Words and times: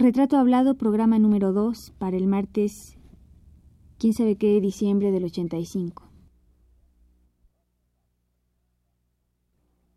Retrato 0.00 0.36
Hablado, 0.36 0.76
programa 0.76 1.18
número 1.18 1.52
2 1.52 1.92
para 1.98 2.16
el 2.16 2.28
martes, 2.28 2.96
quién 3.98 4.12
sabe 4.12 4.36
qué, 4.36 4.60
diciembre 4.60 5.10
del 5.10 5.24
85. 5.24 6.04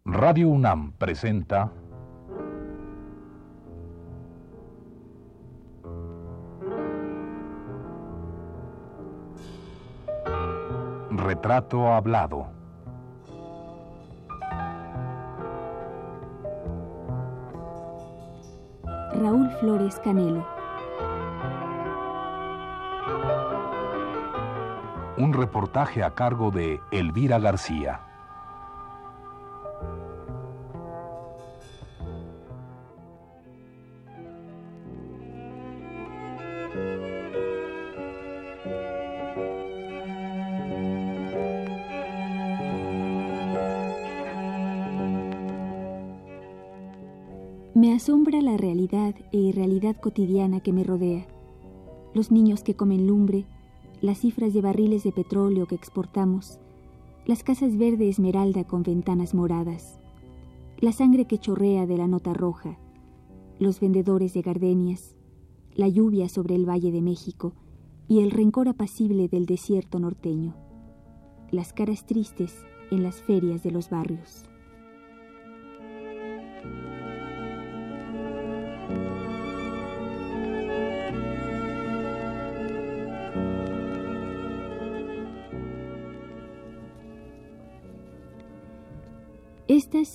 Radio 0.06 0.50
UNAM 0.50 0.94
presenta 0.94 1.72
Retrato 11.12 11.94
Hablado. 11.94 12.61
Raúl 19.22 19.52
Flores 19.60 20.00
Canelo. 20.00 20.44
Un 25.16 25.34
reportaje 25.34 26.02
a 26.02 26.16
cargo 26.16 26.50
de 26.50 26.82
Elvira 26.90 27.38
García. 27.38 28.11
Me 47.82 47.96
asombra 47.96 48.44
la 48.44 48.58
realidad 48.58 49.16
e 49.32 49.38
irrealidad 49.38 49.96
cotidiana 49.96 50.60
que 50.60 50.72
me 50.72 50.84
rodea. 50.84 51.26
Los 52.14 52.30
niños 52.30 52.62
que 52.62 52.76
comen 52.76 53.08
lumbre, 53.08 53.48
las 54.02 54.20
cifras 54.20 54.54
de 54.54 54.62
barriles 54.62 55.04
de 55.04 55.12
petróleo 55.12 55.66
que 55.66 55.74
exportamos, 55.74 56.60
las 57.26 57.42
casas 57.42 57.80
verde 57.80 58.08
esmeralda 58.08 58.66
con 58.66 58.84
ventanas 58.84 59.34
moradas, 59.34 60.00
la 60.78 60.92
sangre 60.92 61.26
que 61.26 61.40
chorrea 61.40 61.88
de 61.88 61.98
la 61.98 62.08
nota 62.08 62.36
roja, 62.36 62.78
los 63.58 63.80
vendedores 63.80 64.36
de 64.36 64.44
gardenias, 64.44 65.16
la 65.74 65.88
lluvia 65.88 66.30
sobre 66.30 66.54
el 66.54 66.70
Valle 66.70 66.92
de 66.92 67.02
México 67.02 67.56
y 68.08 68.20
el 68.20 68.30
rencor 68.30 68.68
apacible 68.68 69.28
del 69.28 69.48
desierto 69.48 70.00
norteño, 70.00 70.54
las 71.50 71.74
caras 71.74 72.06
tristes 72.06 72.64
en 72.92 73.02
las 73.02 73.24
ferias 73.24 73.64
de 73.64 73.72
los 73.72 73.90
barrios. 73.90 74.51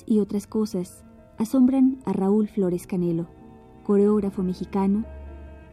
Y 0.07 0.19
otras 0.19 0.47
cosas 0.47 1.05
asombran 1.39 1.99
a 2.05 2.13
Raúl 2.13 2.49
Flores 2.49 2.87
Canelo, 2.87 3.27
coreógrafo 3.85 4.43
mexicano, 4.43 5.05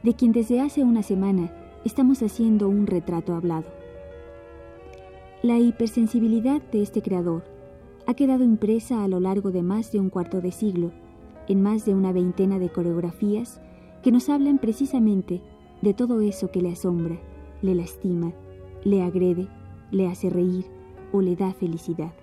de 0.04 0.14
quien 0.14 0.32
desde 0.32 0.62
hace 0.62 0.84
una 0.84 1.02
semana 1.02 1.52
estamos 1.84 2.22
haciendo 2.22 2.70
un 2.70 2.86
retrato 2.86 3.34
hablado. 3.34 3.66
La 5.42 5.58
hipersensibilidad 5.58 6.62
de 6.62 6.84
este 6.84 7.02
creador 7.02 7.44
ha 8.06 8.14
quedado 8.14 8.44
impresa 8.44 9.04
a 9.04 9.08
lo 9.08 9.20
largo 9.20 9.52
de 9.52 9.64
más 9.64 9.92
de 9.92 10.00
un 10.00 10.10
cuarto 10.10 10.42
de 10.42 10.52
siglo, 10.52 10.92
en 11.48 11.64
más 11.64 11.86
de 11.86 11.96
una 11.96 12.12
veintena 12.12 12.60
de 12.60 12.70
coreografías 12.70 13.62
que 14.04 14.12
nos 14.12 14.30
hablan 14.30 14.60
precisamente 14.60 15.42
de 15.82 15.94
todo 15.94 16.22
eso 16.22 16.52
que 16.52 16.62
le 16.62 16.72
asombra, 16.72 17.18
le 17.62 17.74
lastima, 17.74 18.32
le 18.84 19.02
agrede, 19.02 19.48
le 19.92 20.08
hace 20.08 20.30
reír 20.30 20.66
o 21.12 21.22
le 21.22 21.36
da 21.36 21.52
felicidad. 21.54 22.14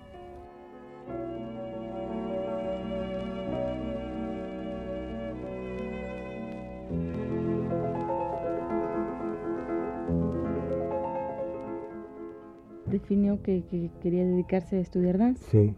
Definió 13.01 13.41
que, 13.41 13.63
quería 14.01 14.23
dedicarse 14.23 14.77
a 14.77 14.79
estudiar 14.79 15.17
danza. 15.17 15.43
Sí, 15.49 15.73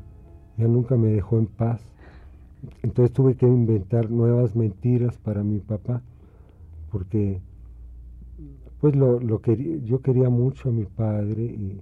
ya 0.57 0.67
nunca 0.67 0.97
me 0.97 1.07
dejó 1.07 1.39
en 1.39 1.47
paz. 1.47 1.81
Entonces 2.81 3.13
tuve 3.13 3.35
que 3.35 3.45
inventar 3.45 4.09
nuevas 4.11 4.55
mentiras 4.55 5.17
para 5.17 5.43
mi 5.43 5.59
papá, 5.59 6.01
porque 6.91 7.41
pues 8.79 8.95
lo, 8.95 9.19
lo 9.19 9.41
quería, 9.41 9.77
yo 9.77 10.01
quería 10.01 10.29
mucho 10.29 10.69
a 10.69 10.71
mi 10.71 10.85
padre 10.85 11.43
y, 11.43 11.81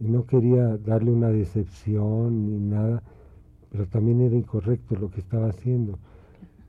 no 0.00 0.24
quería 0.24 0.78
darle 0.78 1.10
una 1.10 1.28
decepción 1.28 2.46
ni 2.46 2.58
nada, 2.58 3.02
pero 3.70 3.86
también 3.86 4.22
era 4.22 4.34
incorrecto 4.34 4.96
lo 4.96 5.10
que 5.10 5.20
estaba 5.20 5.50
haciendo. 5.50 5.98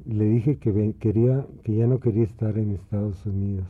Le 0.05 0.25
dije 0.25 0.57
que 0.57 0.93
quería, 0.99 1.47
que 1.63 1.73
ya 1.73 1.87
no 1.87 2.01
quería 2.01 2.25
estar 2.25 2.57
en 2.57 2.71
Estados 2.71 3.25
Unidos, 3.25 3.67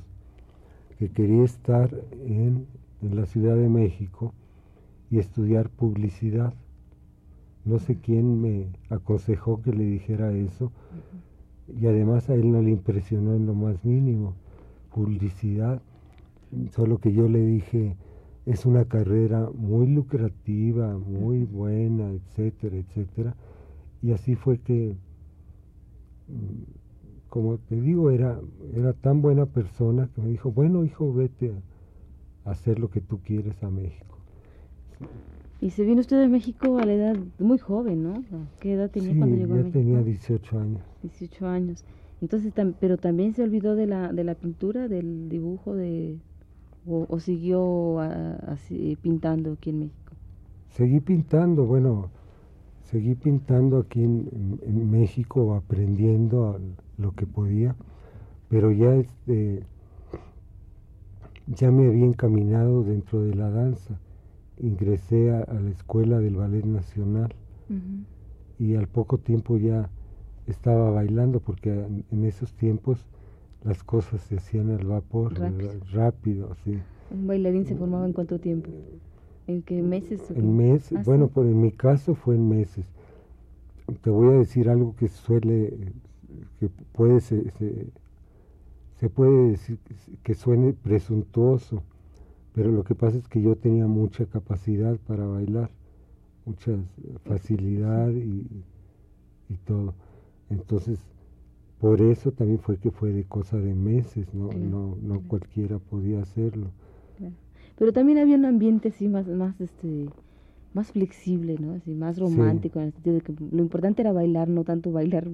que 0.97 1.09
quería 1.09 1.43
estar 1.43 1.91
en 2.25 2.65
en 3.01 3.15
la 3.15 3.25
Ciudad 3.25 3.55
de 3.55 3.69
México 3.69 4.33
y 5.09 5.19
estudiar 5.19 5.69
publicidad. 5.69 6.53
No 7.65 7.79
sé 7.79 7.97
quién 7.97 8.41
me 8.41 8.67
aconsejó 8.89 9.61
que 9.61 9.71
le 9.71 9.85
dijera 9.85 10.31
eso 10.31 10.71
y 11.79 11.87
además 11.87 12.29
a 12.29 12.35
él 12.35 12.51
no 12.51 12.61
le 12.61 12.71
impresionó 12.71 13.35
en 13.35 13.45
lo 13.45 13.53
más 13.53 13.83
mínimo. 13.85 14.35
Publicidad, 14.93 15.81
solo 16.71 16.97
que 16.97 17.13
yo 17.13 17.27
le 17.27 17.45
dije, 17.45 17.95
es 18.45 18.65
una 18.65 18.85
carrera 18.85 19.49
muy 19.53 19.87
lucrativa, 19.87 20.97
muy 20.97 21.43
buena, 21.43 22.11
etcétera, 22.11 22.77
etcétera. 22.77 23.35
Y 24.01 24.11
así 24.11 24.35
fue 24.35 24.59
que, 24.59 24.95
mm, 26.27 27.29
como 27.29 27.57
te 27.59 27.79
digo, 27.79 28.09
era, 28.09 28.39
era 28.73 28.93
tan 28.93 29.21
buena 29.21 29.45
persona 29.45 30.09
que 30.13 30.21
me 30.21 30.29
dijo, 30.29 30.51
bueno 30.51 30.83
hijo, 30.83 31.13
vete 31.13 31.53
hacer 32.45 32.79
lo 32.79 32.89
que 32.89 33.01
tú 33.01 33.19
quieres 33.19 33.61
a 33.63 33.69
México. 33.69 34.17
Y 35.59 35.69
se 35.69 35.83
vino 35.83 36.01
usted 36.01 36.19
de 36.19 36.27
México 36.27 36.79
a 36.79 36.85
la 36.85 36.93
edad 36.93 37.15
muy 37.37 37.59
joven, 37.59 38.03
¿no? 38.03 38.23
¿Qué 38.59 38.73
edad 38.73 38.89
tenía 38.89 39.15
cuando 39.15 39.35
llegó 39.35 39.53
a 39.53 39.57
México? 39.57 39.73
tenía 39.73 40.01
18 40.01 40.59
años. 40.59 40.81
18 41.03 41.47
años. 41.47 41.85
Entonces, 42.19 42.53
pero 42.79 42.97
también 42.97 43.33
se 43.33 43.43
olvidó 43.43 43.75
de 43.75 43.87
la, 43.87 44.11
de 44.11 44.23
la 44.23 44.35
pintura, 44.35 44.87
del 44.87 45.29
dibujo, 45.29 45.75
de 45.75 46.17
o, 46.87 47.19
siguió 47.19 47.99
así, 47.99 48.97
pintando 49.01 49.53
aquí 49.53 49.69
en 49.69 49.79
México. 49.79 50.13
Seguí 50.69 50.99
pintando, 50.99 51.65
bueno, 51.65 52.09
seguí 52.83 53.13
pintando 53.13 53.77
aquí 53.77 54.03
en, 54.03 54.59
en 54.63 54.89
México, 54.89 55.53
aprendiendo 55.53 56.59
lo 56.97 57.11
que 57.13 57.27
podía, 57.27 57.75
pero 58.49 58.71
ya 58.71 58.95
este 58.95 59.63
ya 61.55 61.71
me 61.71 61.87
había 61.87 62.05
encaminado 62.05 62.83
dentro 62.83 63.21
de 63.21 63.35
la 63.35 63.49
danza. 63.49 63.99
Ingresé 64.59 65.31
a, 65.31 65.45
la 65.53 65.69
escuela 65.69 66.19
del 66.19 66.35
Ballet 66.35 66.65
Nacional 66.65 67.33
y 68.59 68.75
al 68.75 68.87
poco 68.87 69.17
tiempo 69.17 69.57
ya 69.57 69.89
estaba 70.45 70.91
bailando 70.91 71.39
porque 71.39 71.71
en, 72.11 72.25
esos 72.25 72.53
tiempos 72.53 73.07
las 73.63 73.83
cosas 73.83 74.21
se 74.21 74.37
hacían 74.37 74.71
al 74.71 74.85
vapor, 74.85 75.33
rápido, 75.91 76.55
sí. 76.63 76.77
¿Un 77.11 77.27
bailarín 77.27 77.65
se 77.65 77.75
formaba 77.75 78.05
en 78.05 78.13
cuánto 78.13 78.39
tiempo? 78.39 78.69
¿En 79.47 79.61
qué 79.61 79.81
meses? 79.81 80.29
En 80.31 80.55
meses, 80.55 80.97
ah, 80.97 81.03
bueno, 81.05 81.27
por 81.27 81.45
en 81.45 81.61
mi 81.61 81.71
caso 81.71 82.15
fue 82.15 82.35
en 82.35 82.47
meses. 82.49 82.85
Te 84.01 84.09
voy 84.09 84.29
a 84.29 84.37
decir 84.37 84.69
algo 84.69 84.95
que 84.95 85.07
suele, 85.07 85.93
que 86.59 86.69
puede 86.93 87.19
se 87.19 87.51
puede 89.09 89.51
decir 89.51 89.79
que 90.23 90.35
suene 90.35 90.73
presuntuoso, 90.73 91.81
pero 92.53 92.71
lo 92.71 92.83
que 92.83 92.95
pasa 92.95 93.17
es 93.17 93.27
que 93.27 93.41
yo 93.41 93.55
tenía 93.55 93.87
mucha 93.87 94.25
capacidad 94.25 94.97
para 95.07 95.25
bailar, 95.25 95.71
mucha 96.45 96.77
facilidad 97.25 98.11
y, 98.11 98.45
todo. 99.65 99.93
Entonces, 100.49 100.99
por 101.79 102.01
eso 102.01 102.31
también 102.31 102.59
fue 102.59 102.77
que 102.77 102.91
fue 102.91 103.11
de 103.11 103.23
cosa 103.25 103.57
de 103.57 103.73
meses, 103.73 104.33
no, 104.33 104.49
no, 104.53 104.97
no 105.01 105.21
cualquiera 105.27 105.79
podía 105.79 106.21
hacerlo. 106.21 106.67
Pero 107.77 107.93
también 107.93 108.19
había 108.19 108.35
un 108.35 108.45
ambiente 108.45 108.89
así 108.89 109.07
más, 109.07 109.27
más 109.27 109.59
este 109.59 110.07
más 110.73 110.91
flexible, 110.91 111.57
¿no? 111.59 111.73
Así, 111.73 111.93
más 111.93 112.17
romántico, 112.17 112.79
en 112.79 112.85
el 112.85 112.93
sentido 112.93 113.15
de 113.15 113.21
que 113.21 113.33
lo 113.33 113.61
importante 113.61 114.01
era 114.01 114.13
bailar, 114.13 114.47
no 114.47 114.63
tanto 114.63 114.91
bailar 114.91 115.27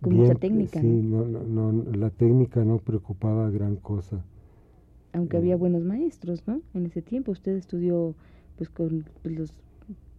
con 0.00 0.16
mucha 0.16 0.34
técnica. 0.34 0.80
Sí, 0.80 0.86
¿no? 0.86 1.24
No, 1.24 1.72
no, 1.72 1.84
la 1.92 2.10
técnica 2.10 2.64
no 2.64 2.78
preocupaba 2.78 3.50
gran 3.50 3.76
cosa. 3.76 4.24
Aunque 5.12 5.36
había 5.36 5.56
buenos 5.56 5.82
maestros, 5.82 6.46
¿no? 6.46 6.60
En 6.74 6.86
ese 6.86 7.02
tiempo 7.02 7.32
usted 7.32 7.56
estudió 7.56 8.14
pues 8.56 8.68
con 8.68 9.04
pues, 9.22 9.38
los, 9.38 9.52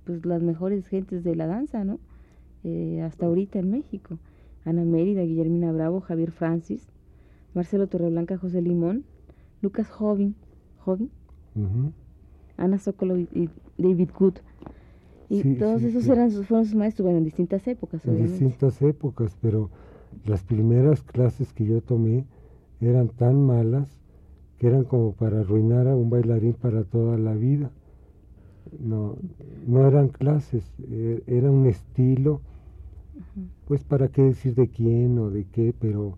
pues, 0.06 0.26
las 0.26 0.42
mejores 0.42 0.88
gentes 0.88 1.24
de 1.24 1.36
la 1.36 1.48
danza, 1.48 1.84
¿no? 1.84 2.00
Eh, 2.64 3.02
hasta 3.02 3.26
ahorita 3.26 3.60
en 3.60 3.72
México. 3.72 4.18
Ana 4.66 4.84
Mérida, 4.84 5.22
Guillermina 5.24 5.72
Bravo, 5.72 6.02
Javier 6.02 6.32
Francis, 6.32 6.88
Marcelo 7.54 7.88
Torreblanca, 7.88 8.38
José 8.38 8.62
Limón, 8.62 9.06
Lucas 9.62 9.90
Jovin, 9.90 10.36
Jovin 10.80 11.10
Ana 12.58 12.78
Sokolo 12.78 13.18
y, 13.18 13.50
David 13.78 14.10
Good. 14.18 14.36
Y 15.32 15.56
todos 15.56 15.82
esos 15.82 16.06
eran 16.08 16.30
fueron 16.30 16.66
sus 16.66 16.76
maestros, 16.76 17.06
bueno, 17.06 17.20
en 17.20 17.24
distintas 17.24 17.66
épocas. 17.66 18.06
En 18.06 18.22
distintas 18.22 18.82
épocas, 18.82 19.38
pero 19.42 19.70
las 20.26 20.44
primeras 20.44 21.04
clases 21.04 21.54
que 21.54 21.64
yo 21.64 21.82
tomé 21.82 22.26
eran 22.82 23.08
tan 23.08 23.46
malas 23.46 23.88
que 24.58 24.68
eran 24.68 24.84
como 24.84 25.14
para 25.14 25.40
arruinar 25.40 25.88
a 25.88 25.96
un 25.96 26.10
bailarín 26.10 26.54
para 26.54 26.84
toda 26.84 27.18
la 27.18 27.34
vida. 27.34 27.72
No, 28.78 29.16
no 29.66 29.88
eran 29.88 30.10
clases, 30.10 30.70
e, 30.90 31.24
era 31.28 31.50
un 31.50 31.66
estilo, 31.66 32.42
pues 33.68 33.86
para 33.86 34.10
qué 34.10 34.24
decir 34.24 34.54
de 34.56 34.68
quién 34.68 35.18
o 35.18 35.30
de 35.30 35.46
qué, 35.46 35.74
pero 35.80 36.18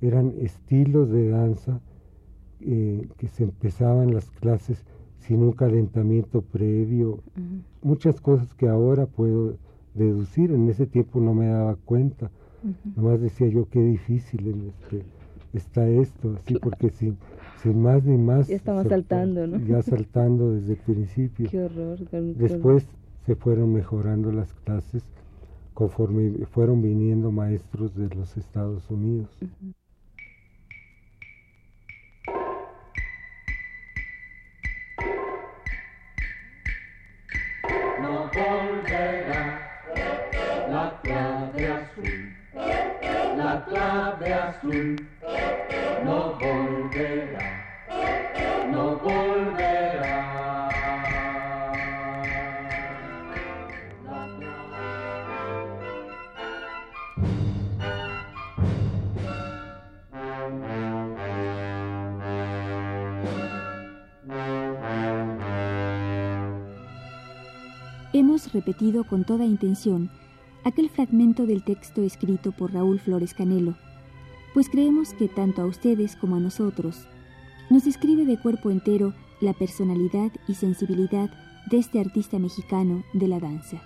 eran 0.00 0.32
estilos 0.38 1.10
de 1.10 1.28
danza 1.28 1.80
eh, 2.60 3.06
que 3.18 3.28
se 3.28 3.44
empezaban 3.44 4.14
las 4.14 4.30
clases 4.30 4.82
sin 5.26 5.42
un 5.42 5.52
calentamiento 5.52 6.42
previo, 6.42 7.20
muchas 7.82 8.20
cosas 8.20 8.54
que 8.54 8.68
ahora 8.68 9.06
puedo 9.06 9.56
deducir, 9.94 10.52
en 10.52 10.68
ese 10.68 10.86
tiempo 10.86 11.20
no 11.20 11.34
me 11.34 11.48
daba 11.48 11.76
cuenta, 11.84 12.30
nomás 12.94 13.20
decía 13.20 13.48
yo 13.48 13.68
qué 13.68 13.80
difícil 13.80 14.72
este, 14.80 15.02
está 15.52 15.88
esto, 15.88 16.36
así 16.36 16.54
porque 16.54 16.90
sin, 16.90 17.16
sin 17.62 17.82
más 17.82 18.04
ni 18.04 18.16
más... 18.16 18.48
Ya 18.48 18.56
estaba 18.56 18.84
saltando, 18.84 19.46
¿no? 19.46 19.58
Ya 19.58 19.82
saltando 19.82 20.52
desde 20.52 20.74
el 20.74 20.78
principio. 20.78 21.48
Qué 21.50 21.62
horror. 21.62 21.98
Después 22.10 22.86
se 23.24 23.34
fueron 23.34 23.72
mejorando 23.72 24.30
las 24.30 24.52
clases 24.54 25.02
conforme 25.74 26.46
fueron 26.46 26.80
viniendo 26.80 27.30
maestros 27.30 27.94
de 27.94 28.08
los 28.14 28.36
Estados 28.36 28.90
Unidos. 28.90 29.28
No 44.66 46.34
volverá, 46.40 47.48
no 48.70 48.96
volverá. 48.98 50.26
Hemos 68.12 68.52
repetido 68.52 69.04
con 69.04 69.24
toda 69.24 69.44
intención 69.44 70.10
aquel 70.64 70.88
fragmento 70.88 71.46
del 71.46 71.62
texto 71.62 72.02
escrito 72.02 72.50
por 72.50 72.72
Raúl 72.72 72.98
Flores 72.98 73.34
Canelo, 73.34 73.76
pues 74.56 74.70
creemos 74.70 75.12
que 75.12 75.28
tanto 75.28 75.60
a 75.60 75.66
ustedes 75.66 76.16
como 76.16 76.36
a 76.36 76.40
nosotros 76.40 77.06
nos 77.68 77.84
describe 77.84 78.24
de 78.24 78.38
cuerpo 78.38 78.70
entero 78.70 79.12
la 79.42 79.52
personalidad 79.52 80.32
y 80.48 80.54
sensibilidad 80.54 81.28
de 81.70 81.76
este 81.76 82.00
artista 82.00 82.38
mexicano 82.38 83.04
de 83.12 83.28
la 83.28 83.38
danza. 83.38 83.82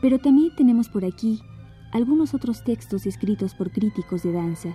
Pero 0.00 0.18
también 0.18 0.56
tenemos 0.56 0.88
por 0.88 1.04
aquí 1.04 1.42
algunos 1.92 2.32
otros 2.32 2.64
textos 2.64 3.04
escritos 3.04 3.52
por 3.52 3.70
críticos 3.70 4.22
de 4.22 4.32
danza, 4.32 4.74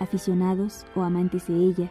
aficionados 0.00 0.86
o 0.94 1.02
amantes 1.02 1.46
de 1.48 1.56
ella, 1.56 1.90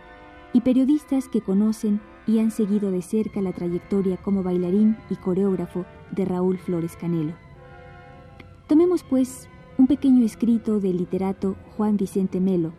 y 0.55 0.61
periodistas 0.61 1.27
que 1.27 1.41
conocen 1.41 1.99
y 2.25 2.39
han 2.39 2.49
seguido 2.49 2.89
de 2.89 3.01
cerca 3.01 3.41
la 3.41 3.51
trayectoria 3.51 4.15
como 4.15 4.41
bailarín 4.41 4.95
y 5.09 5.17
coreógrafo 5.17 5.85
de 6.11 6.23
Raúl 6.23 6.57
Flores 6.57 6.95
Canelo. 6.95 7.33
Tomemos 8.65 9.03
pues 9.03 9.49
un 9.77 9.87
pequeño 9.87 10.25
escrito 10.25 10.79
del 10.79 10.95
literato 10.95 11.57
Juan 11.75 11.97
Vicente 11.97 12.39
Melo, 12.39 12.71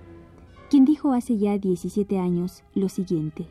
quien 0.71 0.87
dijo 0.87 1.13
hace 1.13 1.37
ya 1.37 1.59
17 1.59 2.19
años 2.19 2.65
lo 2.75 2.89
siguiente. 2.89 3.47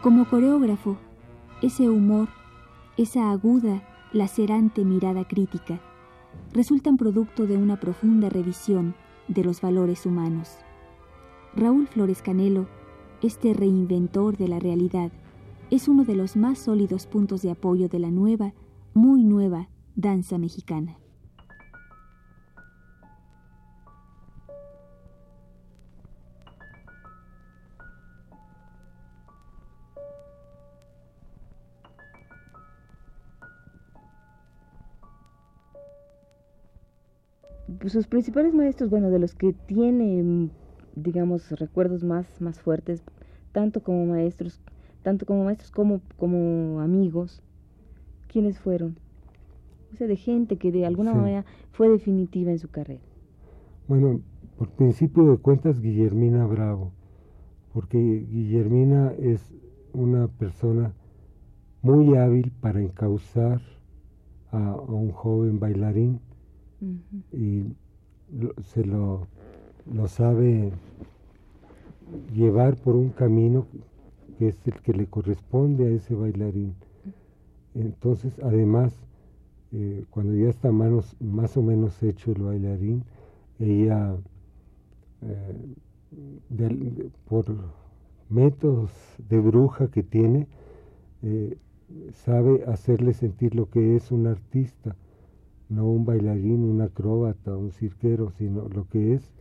Como 0.00 0.26
coreógrafo, 0.26 0.96
ese 1.60 1.90
humor, 1.90 2.28
esa 2.96 3.30
aguda 3.30 3.82
lacerante 4.16 4.84
mirada 4.84 5.28
crítica, 5.28 5.80
resultan 6.52 6.96
producto 6.96 7.46
de 7.46 7.56
una 7.56 7.78
profunda 7.78 8.28
revisión 8.28 8.94
de 9.28 9.44
los 9.44 9.60
valores 9.60 10.06
humanos. 10.06 10.56
Raúl 11.54 11.86
Flores 11.86 12.22
Canelo, 12.22 12.66
este 13.22 13.52
reinventor 13.52 14.36
de 14.36 14.48
la 14.48 14.58
realidad, 14.58 15.12
es 15.70 15.88
uno 15.88 16.04
de 16.04 16.14
los 16.14 16.36
más 16.36 16.58
sólidos 16.58 17.06
puntos 17.06 17.42
de 17.42 17.50
apoyo 17.50 17.88
de 17.88 17.98
la 17.98 18.10
nueva, 18.10 18.52
muy 18.94 19.22
nueva, 19.22 19.68
danza 19.96 20.38
mexicana. 20.38 20.96
Pues, 37.86 37.92
sus 37.92 38.08
principales 38.08 38.52
maestros, 38.52 38.90
bueno, 38.90 39.10
de 39.10 39.20
los 39.20 39.36
que 39.36 39.52
tiene, 39.52 40.20
mm, 40.20 40.50
digamos, 40.96 41.52
recuerdos 41.52 42.02
más, 42.02 42.40
más 42.40 42.58
fuertes, 42.58 43.00
tanto 43.52 43.80
como 43.80 44.06
maestros, 44.06 44.60
tanto 45.04 45.24
como 45.24 45.44
maestros 45.44 45.70
como, 45.70 46.00
como 46.16 46.80
amigos, 46.80 47.44
¿quiénes 48.26 48.58
fueron? 48.58 48.96
O 49.92 49.96
sea, 49.96 50.08
de 50.08 50.16
gente 50.16 50.56
que 50.56 50.72
de 50.72 50.84
alguna 50.84 51.14
manera 51.14 51.44
fue 51.70 51.88
definitiva 51.88 52.50
en 52.50 52.58
su 52.58 52.68
carrera. 52.68 53.04
Bueno, 53.86 54.20
por 54.58 54.68
principio 54.70 55.30
de 55.30 55.38
cuentas, 55.38 55.80
Guillermina 55.80 56.44
Bravo, 56.44 56.90
porque 57.72 57.98
Guillermina 58.28 59.12
es 59.12 59.54
una 59.92 60.26
persona 60.26 60.92
muy 61.82 62.16
hábil 62.16 62.50
para 62.60 62.80
encauzar 62.80 63.60
a 64.50 64.74
un 64.74 65.12
joven 65.12 65.60
bailarín 65.60 66.25
y 67.32 67.64
se 68.64 68.84
lo, 68.84 69.26
lo 69.92 70.08
sabe 70.08 70.72
llevar 72.34 72.76
por 72.76 72.96
un 72.96 73.10
camino 73.10 73.66
que 74.38 74.48
es 74.48 74.58
el 74.66 74.80
que 74.82 74.92
le 74.92 75.06
corresponde 75.06 75.86
a 75.86 75.90
ese 75.90 76.14
bailarín. 76.14 76.74
Entonces, 77.74 78.38
además, 78.42 78.94
eh, 79.72 80.04
cuando 80.10 80.34
ya 80.34 80.48
está 80.48 80.70
manos, 80.72 81.16
más 81.20 81.56
o 81.56 81.62
menos 81.62 82.02
hecho 82.02 82.32
el 82.32 82.42
bailarín, 82.42 83.04
ella, 83.58 84.16
eh, 85.22 87.10
por 87.28 87.46
métodos 88.28 88.92
de 89.28 89.40
bruja 89.40 89.88
que 89.88 90.02
tiene, 90.02 90.46
eh, 91.22 91.56
sabe 92.12 92.64
hacerle 92.66 93.12
sentir 93.12 93.54
lo 93.54 93.70
que 93.70 93.96
es 93.96 94.10
un 94.10 94.26
artista 94.26 94.96
no 95.68 95.88
un 95.88 96.04
bailarín, 96.04 96.64
un 96.64 96.80
acróbata, 96.80 97.56
un 97.56 97.72
cirquero, 97.72 98.30
sino 98.30 98.68
lo 98.68 98.88
que 98.88 99.14
es 99.14 99.32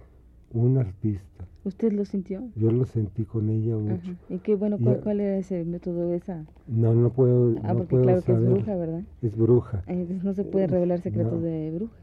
un 0.51 0.77
artista. 0.77 1.45
¿Usted 1.63 1.91
lo 1.91 2.05
sintió? 2.05 2.47
Yo 2.55 2.71
lo 2.71 2.85
sentí 2.85 3.25
con 3.25 3.49
ella 3.49 3.75
mucho. 3.75 4.13
¿Y 4.29 4.37
qué 4.39 4.55
bueno? 4.55 4.77
¿Cuál, 4.77 5.19
era 5.19 5.37
ese 5.37 5.65
método 5.65 6.09
de 6.09 6.17
esa? 6.17 6.45
No, 6.67 6.93
no 6.93 7.09
puedo. 7.09 7.55
Ah, 7.63 7.73
porque 7.73 7.99
claro 7.99 8.21
que 8.21 8.31
es 8.31 8.39
bruja, 8.39 8.75
¿verdad? 8.75 9.01
Es 9.21 9.35
bruja. 9.35 9.83
entonces 9.87 10.23
no 10.23 10.33
se 10.33 10.43
puede 10.43 10.67
revelar 10.67 11.01
secretos 11.01 11.41
de 11.41 11.71
bruja. 11.71 11.93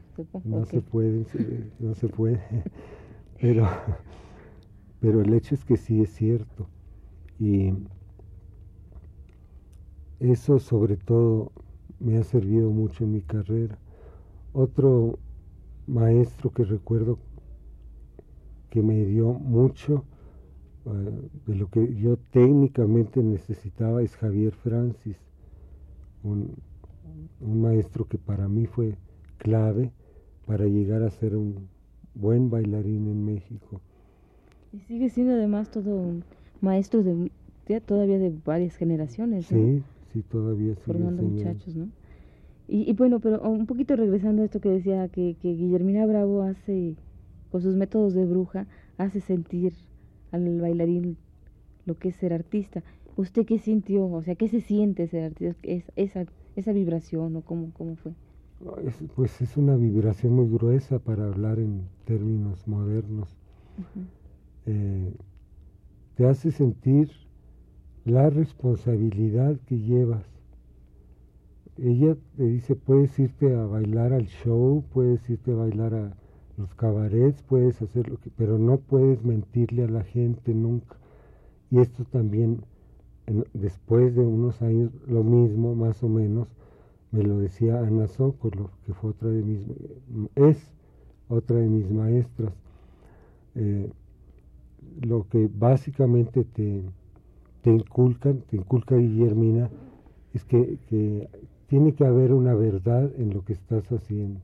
No 0.43 0.65
se 0.65 0.81
puede, 0.81 1.25
no 1.79 1.95
se 1.95 2.07
puede. 2.07 2.39
pero, 3.41 3.67
pero 4.99 5.21
el 5.21 5.33
hecho 5.33 5.55
es 5.55 5.65
que 5.65 5.77
sí 5.77 6.01
es 6.01 6.09
cierto. 6.13 6.67
Y 7.39 7.73
eso 10.19 10.59
sobre 10.59 10.97
todo 10.97 11.51
me 11.99 12.17
ha 12.17 12.23
servido 12.23 12.69
mucho 12.69 13.05
en 13.05 13.13
mi 13.13 13.21
carrera. 13.21 13.77
Otro 14.53 15.19
maestro 15.87 16.51
que 16.51 16.63
recuerdo 16.63 17.17
que 18.69 18.81
me 18.81 19.05
dio 19.05 19.33
mucho 19.33 20.03
eh, 20.85 21.29
de 21.47 21.55
lo 21.55 21.69
que 21.69 21.95
yo 21.95 22.17
técnicamente 22.31 23.21
necesitaba 23.21 24.01
es 24.01 24.15
Javier 24.15 24.53
Francis. 24.53 25.17
un, 26.23 26.55
un 27.41 27.61
maestro 27.61 28.07
que 28.07 28.17
para 28.17 28.47
mí 28.47 28.65
fue 28.65 28.95
clave 29.37 29.91
para 30.45 30.65
llegar 30.65 31.03
a 31.03 31.09
ser 31.09 31.35
un 31.35 31.67
buen 32.15 32.49
bailarín 32.49 33.07
en 33.07 33.25
México. 33.25 33.81
Y 34.71 34.79
sigue 34.79 35.09
siendo 35.09 35.33
además 35.33 35.69
todo 35.71 35.95
un 35.95 36.23
maestro 36.61 37.03
de 37.03 37.31
todavía 37.85 38.19
de 38.19 38.33
varias 38.45 38.75
generaciones. 38.75 39.45
Sí, 39.45 39.83
sí, 40.11 40.21
todavía 40.23 40.75
sigue 40.75 40.85
Formando 40.85 41.23
muchachos, 41.23 41.75
¿no? 41.75 41.87
Y, 42.67 42.89
y, 42.89 42.93
bueno, 42.93 43.19
pero 43.19 43.41
un 43.49 43.65
poquito 43.67 43.95
regresando 43.95 44.41
a 44.41 44.45
esto 44.45 44.59
que 44.61 44.69
decía, 44.69 45.07
que, 45.09 45.35
que 45.41 45.53
Guillermina 45.55 46.05
Bravo 46.05 46.43
hace, 46.43 46.95
con 47.51 47.61
sus 47.61 47.75
métodos 47.75 48.13
de 48.13 48.25
bruja, 48.25 48.67
hace 48.97 49.21
sentir 49.21 49.73
al 50.31 50.59
bailarín 50.61 51.17
lo 51.85 51.97
que 51.97 52.09
es 52.09 52.15
ser 52.17 52.33
artista. 52.33 52.83
¿Usted 53.17 53.45
qué 53.45 53.59
sintió? 53.59 54.05
O 54.07 54.23
sea, 54.23 54.35
¿qué 54.35 54.47
se 54.49 54.61
siente 54.61 55.07
ser 55.07 55.25
artista? 55.25 55.57
Es, 55.63 55.91
esa, 55.95 56.25
esa 56.55 56.73
vibración 56.73 57.35
o 57.35 57.41
cómo, 57.41 57.71
cómo 57.73 57.95
fue? 57.95 58.13
pues 59.15 59.41
es 59.41 59.57
una 59.57 59.75
vibración 59.75 60.33
muy 60.33 60.49
gruesa 60.49 60.99
para 60.99 61.25
hablar 61.25 61.59
en 61.59 61.89
términos 62.05 62.67
modernos. 62.67 63.29
eh, 64.65 65.13
te 66.15 66.25
hace 66.27 66.51
sentir 66.51 67.11
la 68.05 68.29
responsabilidad 68.29 69.57
que 69.67 69.79
llevas. 69.79 70.25
Ella 71.77 72.15
te 72.37 72.43
dice, 72.43 72.75
puedes 72.75 73.17
irte 73.17 73.55
a 73.55 73.65
bailar 73.65 74.13
al 74.13 74.27
show, 74.27 74.83
puedes 74.93 75.27
irte 75.29 75.51
a 75.53 75.55
bailar 75.55 75.95
a 75.95 76.15
los 76.57 76.75
cabarets, 76.75 77.41
puedes 77.41 77.81
hacer 77.81 78.09
lo 78.09 78.17
que, 78.19 78.29
pero 78.29 78.59
no 78.59 78.77
puedes 78.77 79.23
mentirle 79.23 79.85
a 79.85 79.89
la 79.89 80.03
gente 80.03 80.53
nunca. 80.53 80.97
Y 81.71 81.79
esto 81.79 82.05
también, 82.05 82.63
después 83.53 84.15
de 84.15 84.21
unos 84.21 84.61
años, 84.61 84.91
lo 85.07 85.23
mismo, 85.23 85.73
más 85.73 86.03
o 86.03 86.09
menos, 86.09 86.47
me 87.11 87.23
lo 87.23 87.39
decía 87.39 87.79
Ana 87.79 88.07
Sokolov, 88.07 88.69
que 88.85 88.93
fue 88.93 89.09
otra 89.09 89.29
de 89.29 89.41
mis, 89.41 89.65
es 90.35 90.71
otra 91.27 91.57
de 91.57 91.69
mis 91.69 91.89
maestras. 91.89 92.53
Eh, 93.55 93.91
lo 95.01 95.27
que 95.27 95.49
básicamente 95.51 96.43
te, 96.43 96.83
te 97.63 97.71
inculcan, 97.71 98.43
te 98.49 98.57
inculca 98.57 98.95
Guillermina, 98.95 99.71
es 100.35 100.43
que 100.45 100.77
tiene 101.73 101.95
que 101.95 102.05
haber 102.05 102.33
una 102.33 102.53
verdad 102.53 103.09
en 103.17 103.33
lo 103.33 103.43
que 103.43 103.53
estás 103.53 103.91
haciendo, 103.91 104.39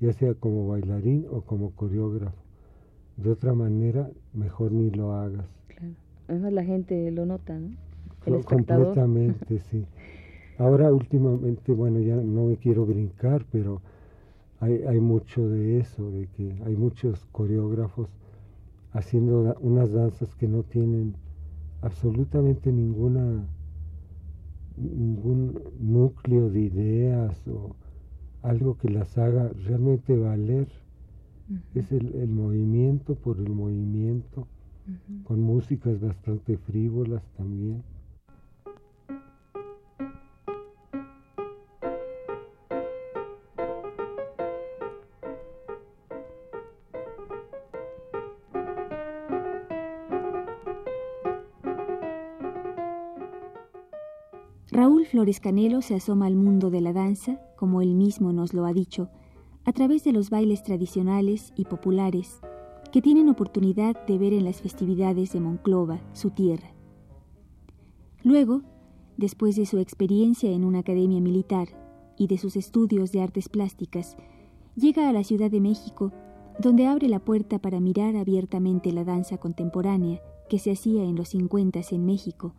ya 0.00 0.14
sea 0.14 0.32
como 0.32 0.66
bailarín 0.66 1.26
o 1.30 1.42
como 1.42 1.72
coreógrafo. 1.72 2.38
De 3.18 3.30
otra 3.30 3.52
manera, 3.52 4.08
mejor 4.32 4.72
ni 4.72 4.88
lo 4.90 5.12
hagas. 5.12 5.44
Claro. 5.68 5.92
Además 6.28 6.54
la 6.54 6.64
gente 6.64 7.10
lo 7.10 7.26
nota, 7.26 7.58
¿no? 7.58 7.76
El 8.24 8.42
Completamente, 8.42 9.58
sí. 9.70 9.84
Ahora 10.56 10.90
últimamente, 10.90 11.72
bueno, 11.72 12.00
ya 12.00 12.16
no 12.16 12.46
me 12.46 12.56
quiero 12.56 12.86
brincar, 12.86 13.44
pero 13.52 13.82
hay, 14.58 14.82
hay 14.88 14.98
mucho 14.98 15.46
de 15.46 15.80
eso, 15.80 16.10
de 16.10 16.26
que 16.28 16.56
hay 16.64 16.74
muchos 16.74 17.26
coreógrafos 17.32 18.08
haciendo 18.94 19.54
unas 19.60 19.92
danzas 19.92 20.34
que 20.36 20.48
no 20.48 20.62
tienen 20.62 21.16
absolutamente 21.82 22.72
ninguna 22.72 23.44
ningún 24.76 25.60
núcleo 25.80 26.50
de 26.50 26.60
ideas 26.60 27.46
o 27.48 27.74
algo 28.42 28.76
que 28.78 28.90
las 28.90 29.16
haga 29.18 29.50
realmente 29.64 30.16
valer. 30.16 30.68
Uh 31.48 31.54
-huh. 31.54 31.60
Es 31.80 31.92
el, 31.92 32.14
el, 32.14 32.28
movimiento 32.28 33.14
por 33.14 33.38
el 33.38 33.50
movimiento, 33.50 34.40
uh 34.40 34.90
-huh. 34.90 35.22
con 35.24 35.40
músicas 35.40 36.00
bastante 36.00 36.56
frívolas 36.58 37.22
también. 37.36 37.82
Raúl 54.76 55.06
Flores 55.06 55.40
Canelo 55.40 55.80
se 55.80 55.94
asoma 55.94 56.26
al 56.26 56.36
mundo 56.36 56.68
de 56.68 56.82
la 56.82 56.92
danza, 56.92 57.40
como 57.56 57.80
él 57.80 57.94
mismo 57.94 58.34
nos 58.34 58.52
lo 58.52 58.66
ha 58.66 58.74
dicho, 58.74 59.08
a 59.64 59.72
través 59.72 60.04
de 60.04 60.12
los 60.12 60.28
bailes 60.28 60.62
tradicionales 60.62 61.54
y 61.56 61.64
populares 61.64 62.40
que 62.92 63.00
tienen 63.00 63.30
oportunidad 63.30 63.96
de 64.04 64.18
ver 64.18 64.34
en 64.34 64.44
las 64.44 64.60
festividades 64.60 65.32
de 65.32 65.40
Monclova, 65.40 66.02
su 66.12 66.28
tierra. 66.28 66.74
Luego, 68.22 68.64
después 69.16 69.56
de 69.56 69.64
su 69.64 69.78
experiencia 69.78 70.50
en 70.50 70.62
una 70.62 70.80
academia 70.80 71.22
militar 71.22 71.68
y 72.18 72.26
de 72.26 72.36
sus 72.36 72.54
estudios 72.54 73.12
de 73.12 73.22
artes 73.22 73.48
plásticas, 73.48 74.18
llega 74.74 75.08
a 75.08 75.12
la 75.14 75.24
Ciudad 75.24 75.50
de 75.50 75.62
México, 75.62 76.12
donde 76.60 76.86
abre 76.86 77.08
la 77.08 77.20
puerta 77.20 77.58
para 77.58 77.80
mirar 77.80 78.14
abiertamente 78.14 78.92
la 78.92 79.04
danza 79.04 79.38
contemporánea 79.38 80.20
que 80.50 80.58
se 80.58 80.72
hacía 80.72 81.02
en 81.02 81.16
los 81.16 81.30
50 81.30 81.80
en 81.92 82.04
México 82.04 82.52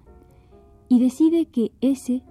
y 0.89 0.99
decide 0.99 1.45
que 1.47 1.71
ese, 1.81 2.23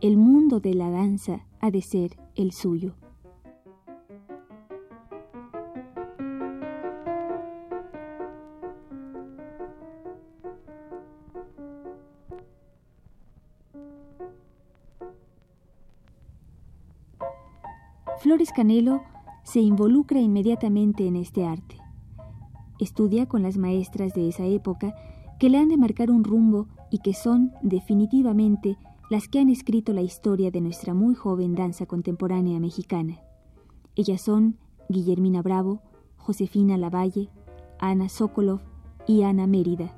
el 0.00 0.16
mundo 0.16 0.60
de 0.60 0.74
la 0.74 0.90
danza, 0.90 1.46
ha 1.60 1.70
de 1.70 1.82
ser 1.82 2.16
el 2.36 2.52
suyo. 2.52 2.94
Flores 18.18 18.52
Canelo 18.52 19.02
se 19.42 19.60
involucra 19.60 20.18
inmediatamente 20.18 21.06
en 21.06 21.16
este 21.16 21.44
arte. 21.44 21.76
Estudia 22.80 23.26
con 23.26 23.42
las 23.42 23.58
maestras 23.58 24.14
de 24.14 24.28
esa 24.28 24.46
época 24.46 24.94
que 25.38 25.50
le 25.50 25.58
han 25.58 25.68
de 25.68 25.76
marcar 25.76 26.10
un 26.10 26.24
rumbo 26.24 26.68
y 26.94 26.98
que 26.98 27.12
son 27.12 27.52
definitivamente 27.60 28.78
las 29.10 29.26
que 29.26 29.40
han 29.40 29.48
escrito 29.48 29.92
la 29.92 30.02
historia 30.02 30.52
de 30.52 30.60
nuestra 30.60 30.94
muy 30.94 31.16
joven 31.16 31.56
danza 31.56 31.86
contemporánea 31.86 32.60
mexicana. 32.60 33.20
Ellas 33.96 34.20
son 34.20 34.58
Guillermina 34.88 35.42
Bravo, 35.42 35.82
Josefina 36.18 36.78
Lavalle, 36.78 37.30
Ana 37.80 38.08
Sokolov 38.08 38.60
y 39.08 39.24
Ana 39.24 39.48
Mérida. 39.48 39.92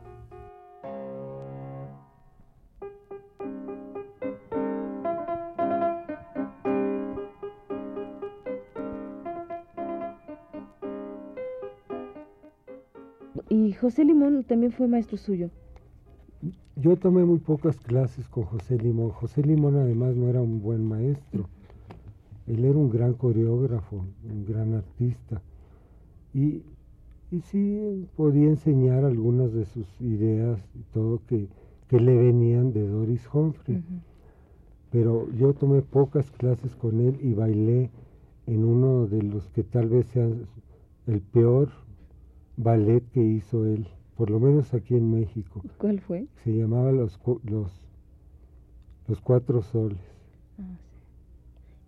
Y 13.50 13.72
José 13.74 14.06
Limón 14.06 14.44
también 14.44 14.72
fue 14.72 14.88
maestro 14.88 15.18
suyo. 15.18 15.50
Yo 16.86 16.96
tomé 16.96 17.24
muy 17.24 17.38
pocas 17.38 17.76
clases 17.78 18.28
con 18.28 18.44
José 18.44 18.78
Limón. 18.78 19.10
José 19.10 19.42
Limón 19.42 19.74
además 19.74 20.14
no 20.14 20.28
era 20.28 20.40
un 20.40 20.62
buen 20.62 20.84
maestro. 20.84 21.48
Él 22.46 22.64
era 22.64 22.78
un 22.78 22.90
gran 22.90 23.14
coreógrafo, 23.14 24.04
un 24.30 24.46
gran 24.46 24.72
artista. 24.72 25.42
Y, 26.32 26.62
y 27.32 27.40
sí 27.40 28.06
podía 28.14 28.50
enseñar 28.50 29.04
algunas 29.04 29.52
de 29.52 29.64
sus 29.64 30.00
ideas 30.00 30.60
y 30.76 30.82
todo 30.94 31.20
que, 31.26 31.48
que 31.88 31.98
le 31.98 32.14
venían 32.16 32.72
de 32.72 32.86
Doris 32.86 33.28
Humphrey. 33.34 33.78
Uh 33.78 33.80
-huh. 33.80 34.00
Pero 34.92 35.28
yo 35.32 35.54
tomé 35.54 35.82
pocas 35.82 36.30
clases 36.30 36.76
con 36.76 37.00
él 37.00 37.18
y 37.20 37.34
bailé 37.34 37.90
en 38.46 38.64
uno 38.64 39.08
de 39.08 39.22
los 39.22 39.48
que 39.48 39.64
tal 39.64 39.88
vez 39.88 40.06
sean 40.06 40.46
el 41.08 41.20
peor 41.20 41.70
ballet 42.56 43.02
que 43.12 43.24
hizo 43.24 43.66
él, 43.66 43.88
por 44.16 44.30
lo 44.30 44.40
menos 44.40 44.72
aquí 44.74 44.94
en 44.94 45.10
México. 45.10 45.62
¿Cuál 45.78 46.00
fue? 46.00 46.26
Se 46.44 46.50
llamaba 46.50 46.90
Los, 46.92 47.18
los, 47.44 47.70
los 49.06 49.20
Cuatro 49.20 49.62
Soles. 49.62 49.98
Ah, 50.58 50.62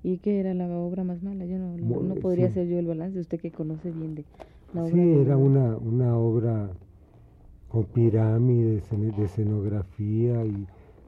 sí. 0.03 0.11
¿Y 0.11 0.19
qué 0.19 0.41
era 0.41 0.55
la 0.55 0.69
obra 0.69 1.05
más 1.05 1.23
mala? 1.23 1.45
Yo 1.47 1.59
no, 1.59 1.77
no, 1.77 2.03
no 2.03 2.15
podría 2.17 2.47
sí. 2.47 2.53
hacer 2.53 2.69
yo 2.69 2.79
el 2.79 2.87
balance, 2.87 3.19
usted 3.19 3.41
que 3.41 3.51
conoce 3.51 3.91
bien 3.91 4.15
de 4.15 4.25
la 4.75 4.83
obra. 4.85 4.93
Sí, 4.93 5.01
era 5.01 5.37
una, 5.37 5.77
una 5.77 6.17
obra 6.17 6.71
con 7.69 7.85
pirámides 7.85 8.89
de 8.91 9.25
escenografía 9.25 10.45
y 10.45 10.67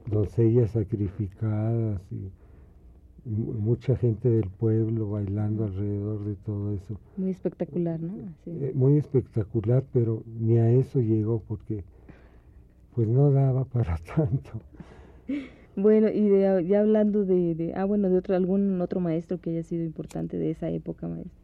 doncellas 0.09 0.71
sacrificadas 0.71 2.01
y 2.11 2.29
mucha 3.25 3.95
gente 3.95 4.29
del 4.29 4.49
pueblo 4.49 5.11
bailando 5.11 5.65
alrededor 5.65 6.25
de 6.25 6.35
todo 6.35 6.73
eso. 6.73 6.97
Muy 7.17 7.29
espectacular, 7.29 7.99
¿no? 7.99 8.13
Sí. 8.43 8.51
Eh, 8.51 8.71
muy 8.73 8.97
espectacular, 8.97 9.83
pero 9.93 10.23
ni 10.39 10.57
a 10.57 10.71
eso 10.71 10.99
llegó 10.99 11.41
porque 11.47 11.83
pues 12.95 13.07
no 13.07 13.31
daba 13.31 13.65
para 13.65 13.97
tanto. 14.15 14.51
Bueno, 15.75 16.09
y 16.09 16.27
de, 16.27 16.65
ya 16.67 16.81
hablando 16.81 17.23
de, 17.23 17.55
de, 17.55 17.73
ah, 17.75 17.85
bueno, 17.85 18.09
de 18.09 18.17
otro, 18.17 18.35
algún 18.35 18.81
otro 18.81 18.99
maestro 18.99 19.39
que 19.39 19.51
haya 19.51 19.63
sido 19.63 19.83
importante 19.83 20.37
de 20.37 20.51
esa 20.51 20.69
época, 20.69 21.07
maestro. 21.07 21.39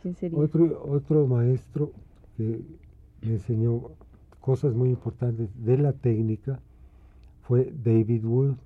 ¿Quién 0.00 0.14
sería? 0.14 0.38
Otro, 0.38 0.82
otro 0.88 1.26
maestro 1.26 1.92
que 2.36 2.62
me 3.22 3.32
enseñó 3.32 3.90
cosas 4.40 4.74
muy 4.74 4.90
importantes 4.90 5.48
de 5.64 5.78
la 5.78 5.92
técnica 5.92 6.60
fue 7.42 7.72
David 7.82 8.24
Wood 8.24 8.56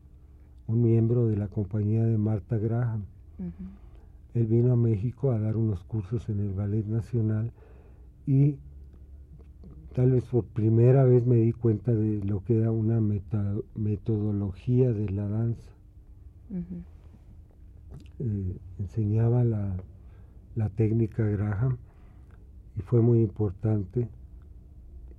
un 0.68 0.82
miembro 0.82 1.26
de 1.26 1.36
la 1.36 1.48
compañía 1.48 2.04
de 2.04 2.18
Marta 2.18 2.58
Graham. 2.58 3.04
Él 4.34 4.46
vino 4.46 4.72
a 4.72 4.76
México 4.76 5.32
a 5.32 5.40
dar 5.40 5.56
unos 5.56 5.82
cursos 5.84 6.28
en 6.28 6.40
el 6.40 6.52
Ballet 6.52 6.86
Nacional 6.86 7.50
y 8.26 8.56
tal 9.94 10.12
vez 10.12 10.24
por 10.24 10.44
primera 10.44 11.04
vez 11.04 11.26
me 11.26 11.36
di 11.36 11.52
cuenta 11.52 11.92
de 11.92 12.22
lo 12.22 12.44
que 12.44 12.58
era 12.58 12.70
una 12.70 13.00
metodología 13.74 14.92
de 14.92 15.08
la 15.08 15.26
danza. 15.28 15.72
Eh, 18.20 18.56
enseñaba 18.78 19.44
la, 19.44 19.74
la 20.54 20.68
técnica 20.68 21.24
Graham 21.24 21.78
y 22.76 22.82
fue 22.82 23.00
muy 23.00 23.22
importante 23.22 24.08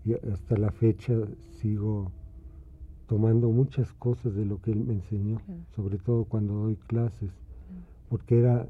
y 0.06 0.14
hasta 0.14 0.58
la 0.58 0.72
fecha 0.72 1.14
sigo 1.60 2.12
tomando 3.10 3.50
muchas 3.50 3.92
cosas 3.94 4.36
de 4.36 4.46
lo 4.46 4.62
que 4.62 4.72
él 4.72 4.84
me 4.86 4.94
enseñó, 4.94 5.42
sobre 5.76 5.98
todo 5.98 6.26
cuando 6.26 6.54
doy 6.54 6.76
clases, 6.76 7.32
porque 8.08 8.38
era 8.38 8.68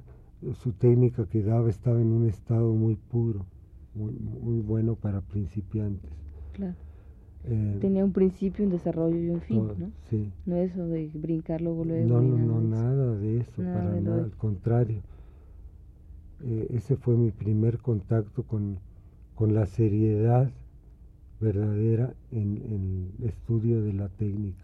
su 0.54 0.72
técnica 0.72 1.26
que 1.26 1.44
daba 1.44 1.70
estaba 1.70 2.00
en 2.00 2.14
un 2.14 2.26
estado 2.26 2.74
muy 2.74 2.96
puro, 2.96 3.46
muy, 3.94 4.14
muy 4.14 4.62
bueno 4.62 4.96
para 4.96 5.20
principiantes. 5.20 6.10
Claro. 6.54 6.74
Eh, 7.44 7.78
Tenía 7.82 8.06
un 8.06 8.14
principio, 8.14 8.64
un 8.64 8.72
desarrollo 8.72 9.18
y 9.18 9.30
un 9.30 9.42
fin, 9.42 9.68
¿no? 9.78 9.92
Sí. 10.10 10.32
No 10.46 10.56
eso 10.56 10.86
de 10.88 11.12
brincar 11.16 11.60
luego, 11.60 11.84
luego. 11.84 12.08
No, 12.08 12.22
no, 12.22 12.38
no, 12.38 12.62
nada 12.62 13.18
de 13.18 13.40
eso, 13.40 13.62
para 13.62 14.00
nada, 14.00 14.24
al 14.24 14.32
contrario. 14.38 15.02
Eh, 16.46 16.68
ese 16.70 16.96
fue 16.96 17.18
mi 17.18 17.32
primer 17.32 17.80
contacto 17.80 18.44
con, 18.44 18.78
con 19.36 19.54
la 19.54 19.66
seriedad 19.66 20.50
verdadera 21.40 22.14
en, 22.32 23.12
el 23.20 23.28
estudio 23.28 23.82
de 23.82 23.94
la 23.94 24.10
técnica. 24.10 24.64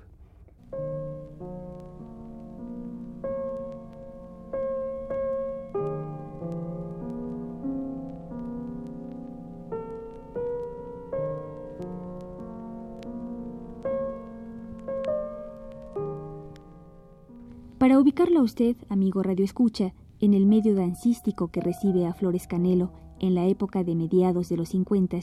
Para 17.77 17.99
ubicarlo 17.99 18.39
a 18.39 18.43
usted, 18.43 18.75
amigo 18.89 19.21
Radio 19.21 19.45
Escucha, 19.45 19.93
en 20.19 20.33
el 20.33 20.45
medio 20.45 20.75
dancístico 20.75 21.49
que 21.49 21.61
recibe 21.61 22.07
a 22.07 22.13
Flores 22.13 22.47
Canelo 22.47 22.91
en 23.19 23.35
la 23.35 23.45
época 23.45 23.83
de 23.83 23.95
mediados 23.95 24.49
de 24.49 24.57
los 24.57 24.69
50, 24.69 25.17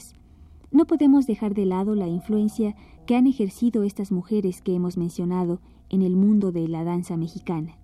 no 0.73 0.85
podemos 0.85 1.27
dejar 1.27 1.53
de 1.53 1.65
lado 1.65 1.95
la 1.95 2.07
influencia 2.07 2.75
que 3.05 3.15
han 3.15 3.27
ejercido 3.27 3.83
estas 3.83 4.11
mujeres 4.11 4.61
que 4.61 4.75
hemos 4.75 4.97
mencionado 4.97 5.61
en 5.89 6.01
el 6.01 6.15
mundo 6.15 6.51
de 6.51 6.67
la 6.67 6.83
danza 6.83 7.15
mexicana. 7.15 7.77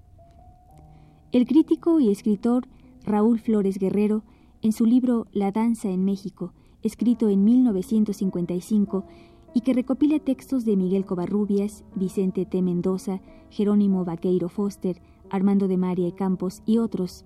El 1.32 1.46
crítico 1.46 2.00
y 2.00 2.10
escritor 2.10 2.68
Raúl 3.06 3.40
Flores 3.40 3.78
Guerrero, 3.78 4.24
en 4.62 4.72
su 4.72 4.86
libro 4.86 5.28
La 5.32 5.52
danza 5.52 5.90
en 5.90 6.04
México, 6.04 6.54
escrito 6.82 7.30
en 7.30 7.44
1955 7.44 9.06
y 9.54 9.62
que 9.62 9.74
recopila 9.74 10.20
textos 10.20 10.66
de 10.66 10.76
Miguel 10.76 11.06
Covarrubias, 11.06 11.84
Vicente 11.96 12.46
T. 12.46 12.62
Mendoza, 12.62 13.22
Jerónimo 13.52 14.04
Vaqueiro 14.06 14.50
Foster, 14.50 15.02
Armando 15.30 15.68
de 15.68 15.78
María 15.78 16.08
y 16.08 16.12
Campos 16.12 16.64
y 16.66 16.80
otros, 16.80 17.26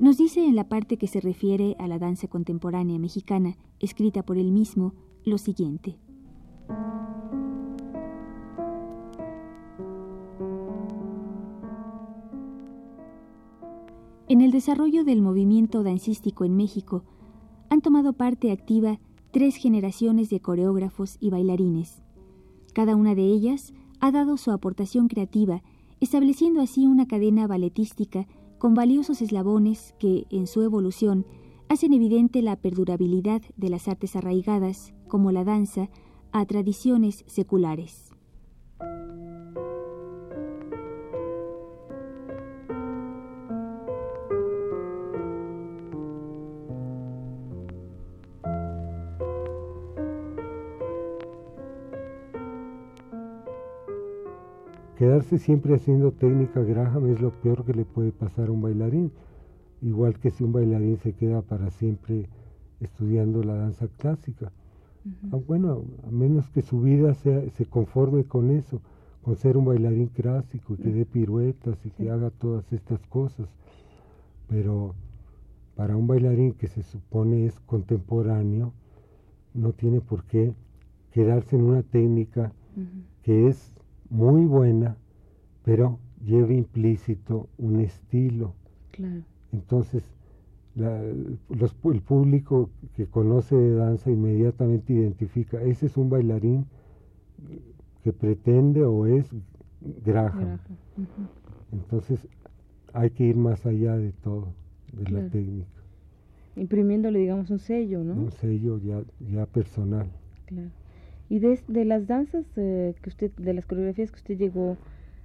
nos 0.00 0.16
dice 0.16 0.46
en 0.46 0.56
la 0.56 0.66
parte 0.66 0.96
que 0.96 1.06
se 1.06 1.20
refiere 1.20 1.76
a 1.78 1.86
la 1.86 1.98
danza 1.98 2.26
contemporánea 2.26 2.98
mexicana, 2.98 3.58
escrita 3.80 4.22
por 4.22 4.38
él 4.38 4.50
mismo, 4.50 4.94
lo 5.24 5.36
siguiente. 5.36 5.98
En 14.26 14.40
el 14.40 14.52
desarrollo 14.52 15.04
del 15.04 15.20
movimiento 15.20 15.82
dancístico 15.82 16.46
en 16.46 16.56
México, 16.56 17.04
han 17.68 17.82
tomado 17.82 18.14
parte 18.14 18.52
activa 18.52 19.00
tres 19.32 19.56
generaciones 19.56 20.30
de 20.30 20.40
coreógrafos 20.40 21.18
y 21.20 21.28
bailarines. 21.28 22.02
Cada 22.72 22.96
una 22.96 23.14
de 23.14 23.24
ellas 23.24 23.74
ha 24.00 24.10
dado 24.12 24.38
su 24.38 24.50
aportación 24.50 25.08
creativa, 25.08 25.62
estableciendo 26.00 26.62
así 26.62 26.86
una 26.86 27.06
cadena 27.06 27.46
balletística 27.46 28.26
con 28.60 28.74
valiosos 28.74 29.22
eslabones 29.22 29.94
que, 29.98 30.26
en 30.28 30.46
su 30.46 30.60
evolución, 30.60 31.24
hacen 31.70 31.94
evidente 31.94 32.42
la 32.42 32.56
perdurabilidad 32.56 33.40
de 33.56 33.70
las 33.70 33.88
artes 33.88 34.16
arraigadas, 34.16 34.92
como 35.08 35.32
la 35.32 35.44
danza, 35.44 35.88
a 36.30 36.44
tradiciones 36.44 37.24
seculares. 37.26 38.09
Quedarse 55.00 55.38
siempre 55.38 55.74
haciendo 55.74 56.12
técnica 56.12 56.60
Graham 56.60 57.06
es 57.06 57.22
lo 57.22 57.30
peor 57.30 57.64
que 57.64 57.72
le 57.72 57.86
puede 57.86 58.12
pasar 58.12 58.48
a 58.48 58.52
un 58.52 58.60
bailarín, 58.60 59.10
igual 59.80 60.18
que 60.18 60.30
si 60.30 60.44
un 60.44 60.52
bailarín 60.52 60.98
se 60.98 61.14
queda 61.14 61.40
para 61.40 61.70
siempre 61.70 62.28
estudiando 62.80 63.42
la 63.42 63.54
danza 63.54 63.88
clásica. 63.96 64.52
Ah, 65.32 65.38
bueno, 65.48 65.84
a 66.06 66.10
menos 66.10 66.50
que 66.50 66.60
su 66.60 66.82
vida 66.82 67.14
sea, 67.14 67.48
se 67.48 67.64
conforme 67.64 68.24
con 68.24 68.50
eso, 68.50 68.82
con 69.22 69.36
ser 69.36 69.56
un 69.56 69.64
bailarín 69.64 70.08
clásico 70.08 70.74
y 70.74 70.76
que 70.76 70.92
dé 70.92 71.06
piruetas 71.06 71.78
y 71.86 71.90
que 71.92 72.10
haga 72.10 72.28
todas 72.28 72.70
estas 72.70 73.00
cosas. 73.06 73.48
Pero 74.48 74.94
para 75.76 75.96
un 75.96 76.08
bailarín 76.08 76.52
que 76.52 76.68
se 76.68 76.82
supone 76.82 77.46
es 77.46 77.58
contemporáneo, 77.60 78.74
no 79.54 79.72
tiene 79.72 80.02
por 80.02 80.24
qué 80.24 80.52
quedarse 81.10 81.56
en 81.56 81.62
una 81.62 81.82
técnica 81.82 82.52
que 83.22 83.48
es 83.48 83.79
muy 84.10 84.44
buena, 84.44 84.96
pero 85.64 85.98
lleva 86.24 86.52
implícito 86.52 87.48
un 87.58 87.80
estilo. 87.80 88.54
Entonces, 89.52 90.04
el 90.76 91.38
público 92.02 92.70
que 92.96 93.06
conoce 93.06 93.56
de 93.56 93.74
danza 93.74 94.10
inmediatamente 94.10 94.92
identifica, 94.92 95.62
ese 95.62 95.86
es 95.86 95.96
un 95.96 96.10
bailarín 96.10 96.66
que 98.04 98.12
pretende 98.12 98.82
o 98.84 99.06
es 99.06 99.30
Graham. 100.04 100.58
Entonces, 101.72 102.28
hay 102.92 103.10
que 103.10 103.24
ir 103.24 103.36
más 103.36 103.64
allá 103.64 103.96
de 103.96 104.12
todo, 104.12 104.48
de 104.92 105.10
la 105.10 105.28
técnica. 105.28 105.70
Imprimiéndole, 106.56 107.20
digamos, 107.20 107.50
un 107.50 107.60
sello, 107.60 108.02
¿no? 108.02 108.14
Un 108.14 108.32
sello 108.32 108.78
ya, 108.78 109.02
ya 109.32 109.46
personal. 109.46 110.10
Claro. 110.46 110.68
Y 111.30 111.38
de, 111.38 111.60
de 111.68 111.84
las 111.84 112.08
danzas 112.08 112.44
eh, 112.56 112.92
que 113.00 113.08
usted, 113.08 113.30
de 113.36 113.54
las 113.54 113.64
coreografías 113.64 114.10
que 114.10 114.16
usted 114.16 114.36
llegó 114.36 114.76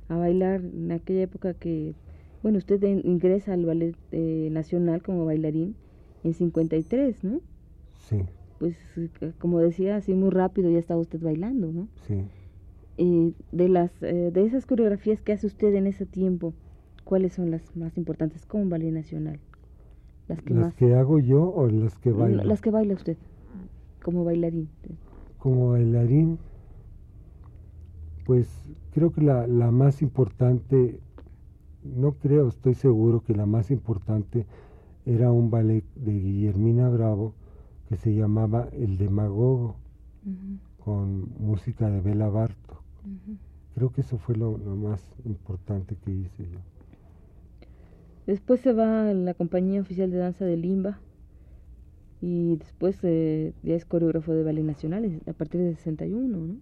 a 0.08 0.16
bailar 0.16 0.62
en 0.62 0.92
aquella 0.92 1.24
época 1.24 1.56
que, 1.56 1.96
bueno, 2.44 2.60
usted 2.60 2.82
ingresa 2.84 3.54
al 3.54 3.66
Ballet 3.66 3.96
eh, 4.12 4.50
Nacional 4.52 5.02
como 5.02 5.26
bailarín 5.26 5.76
en 6.24 6.36
53, 6.36 7.24
¿no? 7.24 7.42
Sí. 7.98 8.18
Pues 8.60 8.78
eh, 8.98 9.32
como 9.40 9.60
decía, 9.60 9.96
así 9.96 10.14
muy 10.14 10.30
rápido 10.30 10.70
ya 10.70 10.78
estaba 10.78 11.02
usted 11.02 11.20
bailando, 11.20 11.72
¿no? 11.74 11.88
Sí. 12.08 13.34
de, 13.52 13.68
las, 13.68 14.00
de 14.00 14.46
esas 14.46 14.68
coreografías 14.68 15.24
que 15.24 15.34
hace 15.34 15.48
usted 15.48 15.74
en 15.74 15.88
ese 15.88 16.06
tiempo, 16.06 16.54
¿cuáles 17.04 17.34
son 17.34 17.50
las 17.50 17.76
más 17.76 17.98
importantes 17.98 18.46
como 18.46 18.70
Ballet 18.70 18.92
Nacional? 18.92 19.40
Las 20.28 20.40
que, 20.44 20.54
¿Las 20.54 20.76
que 20.76 20.94
hago 20.94 21.18
yo 21.18 21.52
o 21.52 21.68
las 21.68 21.98
que 21.98 22.12
baila? 22.12 22.44
Las 22.44 22.62
que 22.62 22.70
baila 22.70 22.94
usted 22.94 23.18
como 24.06 24.24
bailarín 24.24 24.70
como 25.46 25.74
bailarín, 25.74 26.40
pues 28.26 28.50
creo 28.96 29.12
que 29.12 29.22
la, 29.22 29.46
la, 29.46 29.70
más 29.70 30.02
importante, 30.02 31.00
no 31.84 32.14
creo, 32.14 32.48
estoy 32.48 32.74
seguro 32.74 33.22
que 33.24 33.36
la 33.36 33.46
más 33.46 33.70
importante 33.70 34.48
era 35.06 35.32
un 35.32 35.52
ballet 35.52 35.84
de 35.94 36.14
Guillermina 36.14 36.90
Bravo 36.90 37.36
que 37.88 37.96
se 37.96 38.16
llamaba 38.16 38.70
El 38.72 38.98
Demagogo, 38.98 39.76
con 40.84 41.30
música 41.38 41.92
de 41.92 42.02
Bela 42.02 42.28
Barto. 42.28 42.82
Creo 43.76 43.92
que 43.92 44.02
eso 44.02 44.18
fue 44.18 44.36
lo, 44.36 44.58
más 44.58 45.00
importante 45.26 45.96
que 45.96 46.10
hice 46.10 46.50
yo. 46.52 46.60
Después 48.26 48.62
se 48.62 48.74
va 48.74 49.12
a 49.12 49.14
la 49.14 49.36
compañía 49.36 49.80
oficial 49.80 50.10
de 50.10 50.18
danza 50.18 50.44
de 50.44 50.58
Limba 50.58 50.98
y 52.26 52.56
después 52.56 52.98
eh, 53.04 53.54
ya 53.62 53.76
es 53.76 53.86
coreógrafo 53.86 54.34
de 54.34 54.44
ballet 54.44 54.64
nacional 54.64 55.22
a 55.28 55.34
partir 55.34 55.62
de 55.62 55.76
61, 55.76 56.36
¿no? 56.36 56.56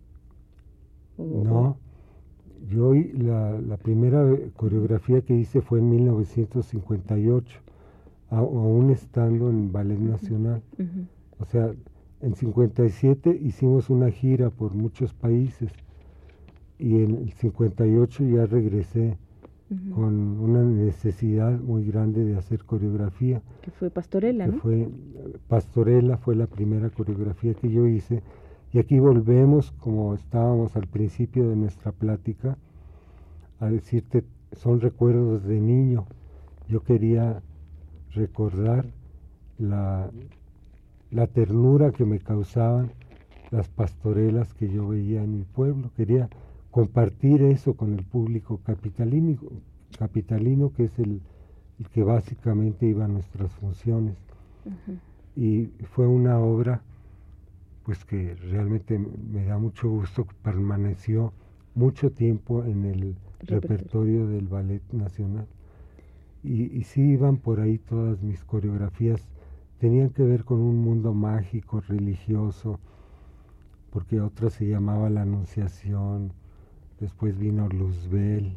no, 1.17 1.77
yo 2.69 2.93
la, 2.93 3.61
la 3.61 3.77
primera 3.77 4.25
coreografía 4.57 5.21
que 5.21 5.35
hice 5.35 5.61
fue 5.61 5.79
en 5.79 5.89
1958, 5.89 7.59
aún 8.29 8.89
estando 8.89 9.49
en 9.49 9.71
ballet 9.71 9.99
nacional. 9.99 10.61
O 11.39 11.45
sea, 11.45 11.71
en 12.19 12.35
57 12.35 13.39
hicimos 13.41 13.89
una 13.89 14.11
gira 14.11 14.49
por 14.49 14.75
muchos 14.75 15.13
países 15.13 15.71
y 16.77 17.03
en 17.03 17.15
el 17.15 17.31
58 17.31 18.23
ya 18.25 18.45
regresé 18.47 19.17
con 19.93 20.39
una 20.39 20.61
necesidad 20.61 21.59
muy 21.59 21.85
grande 21.85 22.23
de 22.23 22.37
hacer 22.37 22.63
coreografía. 22.63 23.41
Que 23.61 23.71
fue 23.71 23.89
Pastorela, 23.89 24.47
¿no? 24.47 24.57
Fue, 24.59 24.89
Pastorela 25.47 26.17
fue 26.17 26.35
la 26.35 26.47
primera 26.47 26.89
coreografía 26.89 27.53
que 27.53 27.71
yo 27.71 27.87
hice. 27.87 28.21
Y 28.71 28.79
aquí 28.79 28.99
volvemos, 28.99 29.71
como 29.71 30.13
estábamos 30.13 30.75
al 30.75 30.87
principio 30.87 31.49
de 31.49 31.55
nuestra 31.55 31.91
plática, 31.91 32.57
a 33.59 33.69
decirte, 33.69 34.23
son 34.51 34.81
recuerdos 34.81 35.43
de 35.43 35.59
niño. 35.59 36.05
Yo 36.67 36.83
quería 36.83 37.41
recordar 38.11 38.85
la, 39.57 40.09
la 41.11 41.27
ternura 41.27 41.91
que 41.91 42.05
me 42.05 42.19
causaban 42.19 42.91
las 43.51 43.69
pastorelas 43.69 44.53
que 44.53 44.69
yo 44.69 44.87
veía 44.87 45.23
en 45.23 45.37
mi 45.37 45.43
pueblo. 45.43 45.91
Quería 45.95 46.29
compartir 46.73 47.43
eso 47.43 47.75
con 47.75 47.93
el 47.93 48.03
público 48.03 48.59
capitalino, 48.65 49.37
capitalino 49.99 50.73
que 50.73 50.85
es 50.85 50.97
el, 50.97 51.21
que 51.93 52.01
básicamente 52.01 52.87
iba 52.87 53.05
a 53.05 53.07
nuestras 53.07 53.51
funciones. 53.53 54.17
Y 55.35 55.65
fue 55.91 56.07
una 56.07 56.39
obra 56.39 56.81
pues 57.83 58.03
que 58.05 58.33
realmente 58.35 58.97
me 58.97 59.45
da 59.45 59.59
mucho 59.59 59.87
gusto, 59.87 60.25
permaneció 60.41 61.31
mucho 61.75 62.11
tiempo 62.11 62.63
en 62.63 62.85
el 62.85 63.15
repertorio, 63.41 64.25
del 64.25 64.47
Ballet 64.47 64.81
Nacional. 64.91 65.45
Y, 66.43 66.75
y 66.75 66.83
sí 66.85 67.01
iban 67.01 67.37
por 67.37 67.59
ahí 67.59 67.77
todas 67.77 68.23
mis 68.23 68.43
coreografías, 68.45 69.21
tenían 69.79 70.09
que 70.09 70.23
ver 70.23 70.43
con 70.43 70.59
un 70.59 70.79
mundo 70.79 71.13
mágico, 71.13 71.81
religioso, 71.81 72.79
porque 73.91 74.21
otra 74.21 74.49
se 74.49 74.65
llamaba 74.65 75.11
La 75.11 75.21
Anunciación, 75.21 76.31
después 77.03 77.37
vino 77.37 77.67
Luzbel, 77.67 78.53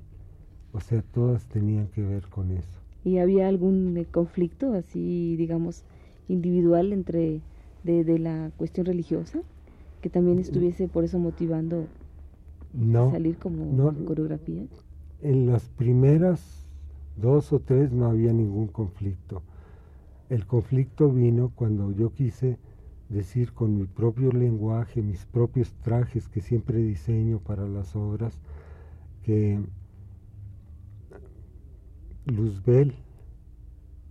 o 0.73 0.81
sea, 0.81 1.03
todas 1.03 1.45
tenían 1.47 1.89
que 1.89 2.03
ver 2.03 2.29
con 2.29 2.53
eso. 2.53 2.79
¿Y 3.05 3.19
había 3.19 3.49
algún 3.49 3.97
eh, 3.97 4.07
conflicto 4.09 4.73
así, 4.73 5.35
digamos, 5.37 5.83
individual 6.29 6.93
entre 6.93 7.41
de, 7.83 8.19
la 8.19 8.51
cuestión 8.57 8.87
religiosa 8.87 9.41
que 10.01 10.11
también 10.11 10.39
estuviese 10.39 10.89
por 10.89 11.05
eso 11.05 11.19
motivando 11.19 11.87
salir 13.11 13.37
como 13.39 13.93
coreografía? 14.05 14.63
En 15.23 15.47
las 15.47 15.69
primeras 15.69 16.69
dos 17.17 17.53
o 17.53 17.59
tres 17.59 17.91
no 17.91 18.07
había 18.07 18.33
ningún 18.33 18.69
conflicto. 18.69 19.43
El 20.29 20.47
conflicto 20.47 21.11
vino 21.11 21.51
cuando 21.55 21.91
yo 21.91 22.13
quise 22.13 22.59
decir 23.09 23.53
con 23.53 23.77
mi 23.77 23.87
propio 23.87 24.33
lenguaje, 24.33 25.03
mis 25.03 25.25
propios 25.27 25.73
trajes 25.83 26.29
que 26.29 26.41
siempre 26.41 26.79
diseño 26.79 27.39
para 27.39 27.67
las 27.67 27.95
obras, 27.95 28.41
que 29.23 29.61
Luzbel 32.25 32.95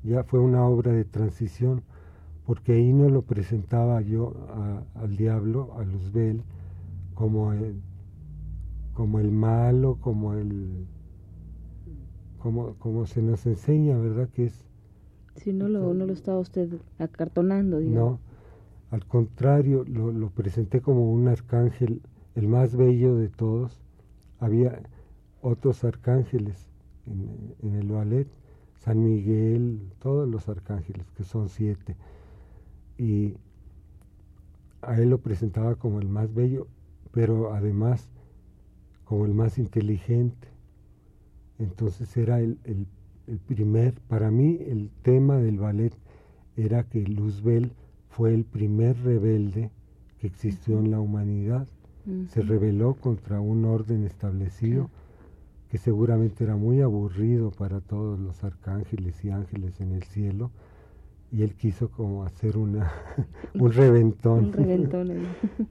ya 0.04 0.24
fue 0.24 0.40
una 0.40 0.66
obra 0.66 0.94
de 0.94 1.04
transición, 1.04 1.84
porque 2.46 2.74
ahí 2.74 2.94
no 2.94 3.10
lo 3.10 3.24
presentaba 3.24 4.02
yo 4.02 4.34
al 4.94 5.18
diablo, 5.18 5.74
a 5.78 5.84
Luzbel, 5.84 6.44
como 7.16 7.54
el, 7.54 7.82
como 8.94 9.20
el 9.20 9.32
malo, 9.32 9.98
como 10.00 10.34
el 10.34 10.88
como, 12.38 12.76
como 12.76 13.08
se 13.08 13.24
nos 13.24 13.48
enseña, 13.48 13.98
¿verdad? 13.98 14.30
Que 14.30 14.46
es 14.46 14.66
si 15.36 15.52
no 15.52 15.68
lo, 15.68 15.94
no 15.94 16.06
lo 16.06 16.14
estaba 16.14 16.40
usted 16.40 16.70
acartonando, 16.98 17.80
digamos. 17.80 18.12
No, 18.14 18.20
al 18.96 19.06
contrario, 19.08 19.84
lo, 19.84 20.30
presenté 20.30 20.80
como 20.80 21.12
un 21.12 21.28
arcángel, 21.28 22.02
el 22.34 22.48
más 22.48 22.78
bello 22.78 23.18
de 23.18 23.28
todos. 23.28 23.82
Había 24.40 24.84
otros 25.42 25.84
arcángeles 25.84 26.70
en, 27.06 27.76
el 27.76 27.90
ballet, 27.90 28.30
San 28.78 29.04
Miguel, 29.04 29.82
todos 30.00 30.30
los 30.30 30.48
arcángeles, 30.48 31.12
que 31.12 31.26
son 31.26 31.50
siete. 31.50 31.98
Y 32.98 33.34
a 34.82 34.96
él 34.96 35.10
lo 35.10 35.18
presentaba 35.18 35.76
como 35.76 36.00
el 36.00 36.08
más 36.08 36.34
bello, 36.34 36.66
pero 37.12 37.54
además 37.54 38.08
como 39.04 39.26
el 39.26 39.34
más 39.34 39.58
inteligente. 39.58 40.48
Entonces 41.60 42.16
era 42.16 42.40
el, 42.40 42.60
el, 42.64 42.88
el 43.28 43.40
primer, 43.40 44.00
para 44.08 44.32
mí 44.32 44.58
el 44.62 44.90
tema 45.02 45.36
del 45.36 45.60
ballet 45.60 45.94
era 46.56 46.84
que 46.84 47.02
Luzbel 47.02 47.74
fue 48.16 48.34
el 48.34 48.46
primer 48.46 48.98
rebelde 49.04 49.72
que 50.20 50.28
existió 50.28 50.80
en 50.80 50.90
la 50.90 51.02
humanidad. 51.02 51.68
Se 52.30 52.42
rebeló 52.42 52.94
contra 52.94 53.42
un 53.42 53.66
orden 53.66 54.06
establecido 54.06 54.90
que 55.70 55.78
seguramente 55.78 56.46
era 56.46 56.56
muy 56.56 56.80
aburrido 56.80 57.52
para 57.52 57.82
todos 57.82 58.18
los 58.18 58.42
arcángeles 58.44 59.26
y 59.26 59.32
ángeles 59.32 59.82
en 59.82 59.92
el 59.92 60.04
cielo 60.04 60.52
y 61.30 61.42
él 61.42 61.56
quiso 61.56 61.90
como 61.90 62.24
hacer 62.24 62.58
una 62.58 62.90
un 63.54 63.74
reventón. 63.74 64.46
un 64.46 64.54
reventón. 64.54 65.12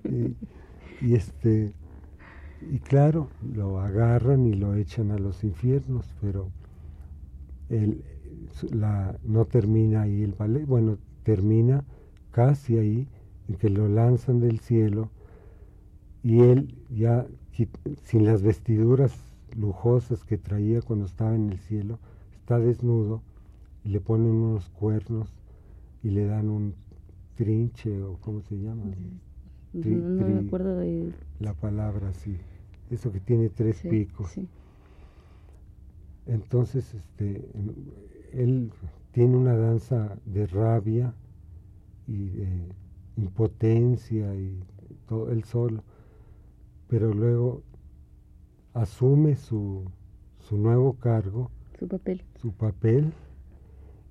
y, 1.01 1.15
este 1.15 1.73
y 2.61 2.79
claro, 2.81 3.29
lo 3.55 3.81
agarran 3.81 4.47
y 4.47 4.53
lo 4.53 4.75
echan 4.75 5.13
a 5.13 5.19
los 5.19 5.45
infiernos, 5.45 6.15
pero 6.21 6.51
él, 7.71 8.03
la, 8.71 9.17
no 9.25 9.47
termina 9.47 10.03
ahí 10.03 10.23
el 10.23 10.33
ballet, 10.33 10.67
bueno, 10.67 10.99
termina 11.23 11.85
casi 12.35 12.77
ahí, 12.79 13.07
en 13.49 13.55
que 13.55 13.71
lo 13.71 13.89
lanzan 13.89 14.41
del 14.41 14.59
cielo 14.59 15.09
y 16.25 16.41
él 16.41 16.77
ya 16.91 17.27
sin 18.03 18.25
las 18.25 18.43
vestiduras 18.43 19.15
lujosas 19.57 20.25
que 20.25 20.37
traía 20.37 20.83
cuando 20.83 21.07
estaba 21.07 21.37
en 21.37 21.51
el 21.51 21.59
cielo, 21.61 22.01
está 22.35 22.59
desnudo 22.59 23.23
y 23.85 23.91
le 23.91 24.01
ponen 24.01 24.33
unos 24.33 24.69
cuernos 24.71 25.33
y 26.03 26.11
le 26.11 26.27
dan 26.27 26.49
un 26.49 26.75
trinche 27.37 28.03
o 28.03 28.17
cómo 28.21 28.41
se 28.41 28.57
llama. 28.57 28.83
no 29.73 30.27
me 30.27 30.47
acuerdo 30.47 30.79
de 30.79 31.13
la 31.39 31.55
palabra 31.55 32.13
sí, 32.15 32.37
eso 32.91 33.13
que 33.13 33.21
tiene 33.21 33.49
tres 33.49 33.81
picos. 33.83 34.35
Entonces, 36.27 36.95
este, 36.95 37.47
él 38.33 38.73
tiene 39.13 39.37
una 39.37 39.55
danza 39.57 40.17
de 40.25 40.47
rabia 40.47 41.15
y 42.07 42.29
de 42.29 42.69
impotencia 43.17 44.35
y 44.35 44.61
todo 45.09 45.31
él 45.31 45.45
solo, 45.45 45.83
pero 46.89 47.13
luego 47.13 47.63
asume 48.73 49.37
su, 49.37 49.85
su 50.39 50.57
nuevo 50.57 50.95
cargo, 50.95 51.51
su 51.79 51.89
papel. 51.89 52.23
su 52.41 52.53
papel 52.53 53.13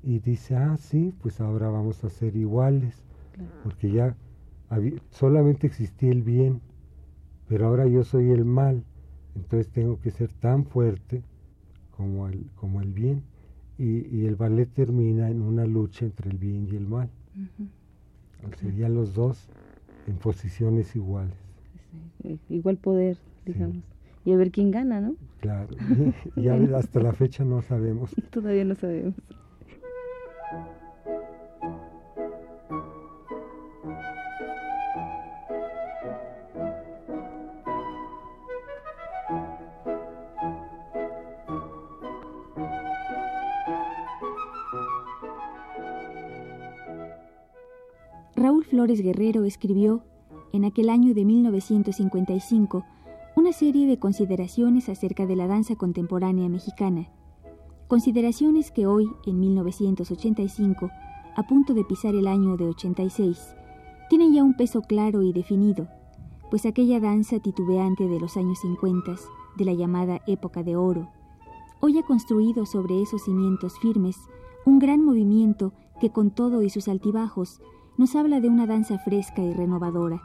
y 0.04 0.20
dice, 0.20 0.56
ah, 0.56 0.78
sí, 0.78 1.14
pues 1.22 1.40
ahora 1.40 1.70
vamos 1.70 2.04
a 2.04 2.10
ser 2.10 2.36
iguales, 2.36 3.04
porque 3.64 3.92
ya 3.92 4.16
solamente 5.12 5.68
existía 5.68 6.12
el 6.12 6.24
bien, 6.24 6.62
pero 7.48 7.68
ahora 7.68 7.88
yo 7.88 8.04
soy 8.04 8.32
el 8.32 8.44
mal, 8.44 8.84
entonces 9.36 9.72
tengo 9.72 10.00
que 10.00 10.12
ser 10.12 10.32
tan 10.34 10.66
fuerte 10.66 11.24
como 11.96 12.28
el, 12.28 12.50
como 12.56 12.82
el 12.82 12.92
bien. 12.92 13.24
Y, 13.78 14.26
el 14.26 14.36
ballet 14.36 14.72
termina 14.72 15.30
en 15.30 15.42
una 15.42 15.66
lucha 15.66 16.06
entre 16.06 16.30
el 16.30 16.38
bien 16.38 16.68
y 16.72 16.76
el 16.76 16.88
mal. 16.88 17.10
Serían 18.60 18.94
los 18.94 19.14
dos 19.14 19.48
en 20.08 20.16
posiciones 20.16 20.96
iguales. 20.96 21.36
Eh, 22.24 22.38
igual 22.50 22.78
poder, 22.78 23.18
digamos. 23.46 23.84
Y 24.26 24.32
a 24.32 24.38
ver 24.38 24.52
quién 24.52 24.72
gana, 24.72 25.02
¿no? 25.02 25.16
Claro. 25.42 25.76
ya 26.36 26.56
hasta 26.78 27.00
la 27.02 27.14
fecha 27.14 27.44
no 27.44 27.62
sabemos. 27.62 28.12
Todavía 28.32 28.64
no 28.64 28.76
sabemos. 28.76 29.16
Flores 48.74 49.04
Guerrero 49.04 49.44
escribió, 49.44 50.02
en 50.52 50.66
aquel 50.66 50.90
año 50.90 51.14
de 51.14 51.26
1955, 51.26 52.84
una 53.36 53.54
serie 53.54 53.86
de 53.86 54.00
consideraciones 54.00 54.90
acerca 54.90 55.28
de 55.28 55.36
la 55.36 55.46
danza 55.46 55.76
contemporánea 55.76 56.50
mexicana. 56.50 57.08
Consideraciones 57.88 58.72
que 58.72 58.88
hoy, 58.88 59.08
en 59.28 59.40
1985, 59.40 60.90
a 61.36 61.44
punto 61.44 61.76
de 61.76 61.84
pisar 61.84 62.16
el 62.16 62.26
año 62.26 62.58
de 62.58 62.66
86, 62.66 63.54
tienen 64.10 64.34
ya 64.34 64.44
un 64.44 64.56
peso 64.56 64.82
claro 64.82 65.22
y 65.22 65.34
definido, 65.34 65.88
pues 66.50 66.66
aquella 66.66 67.00
danza 67.00 67.38
titubeante 67.38 68.08
de 68.08 68.20
los 68.20 68.38
años 68.38 68.58
50, 68.62 69.18
de 69.56 69.66
la 69.66 69.74
llamada 69.74 70.20
época 70.26 70.64
de 70.64 70.76
oro, 70.76 71.12
hoy 71.80 72.00
ha 72.00 72.04
construido 72.04 72.66
sobre 72.66 73.04
esos 73.04 73.22
cimientos 73.22 73.78
firmes 73.78 74.18
un 74.66 74.80
gran 74.80 75.06
movimiento 75.06 75.74
que 76.02 76.10
con 76.10 76.32
todo 76.32 76.64
y 76.64 76.72
sus 76.72 76.88
altibajos 76.88 77.62
nos 77.98 78.16
habla 78.16 78.40
de 78.40 78.50
una 78.50 78.66
danza 78.66 78.98
fresca 79.00 79.42
y 79.42 79.54
renovadora, 79.54 80.22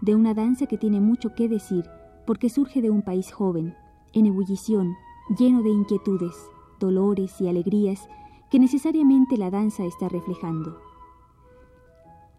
de 0.00 0.14
una 0.14 0.34
danza 0.34 0.66
que 0.66 0.78
tiene 0.78 1.00
mucho 1.00 1.34
que 1.34 1.48
decir 1.48 1.84
porque 2.26 2.48
surge 2.48 2.80
de 2.80 2.90
un 2.90 3.02
país 3.02 3.32
joven, 3.32 3.74
en 4.12 4.26
ebullición, 4.26 4.94
lleno 5.36 5.62
de 5.62 5.70
inquietudes, 5.70 6.34
dolores 6.78 7.40
y 7.40 7.48
alegrías 7.48 8.08
que 8.50 8.58
necesariamente 8.58 9.36
la 9.36 9.50
danza 9.50 9.84
está 9.84 10.08
reflejando. 10.08 10.78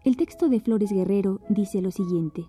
El 0.04 0.16
texto 0.16 0.48
de 0.48 0.60
Flores 0.60 0.92
Guerrero 0.92 1.40
dice 1.48 1.80
lo 1.80 1.90
siguiente. 1.90 2.46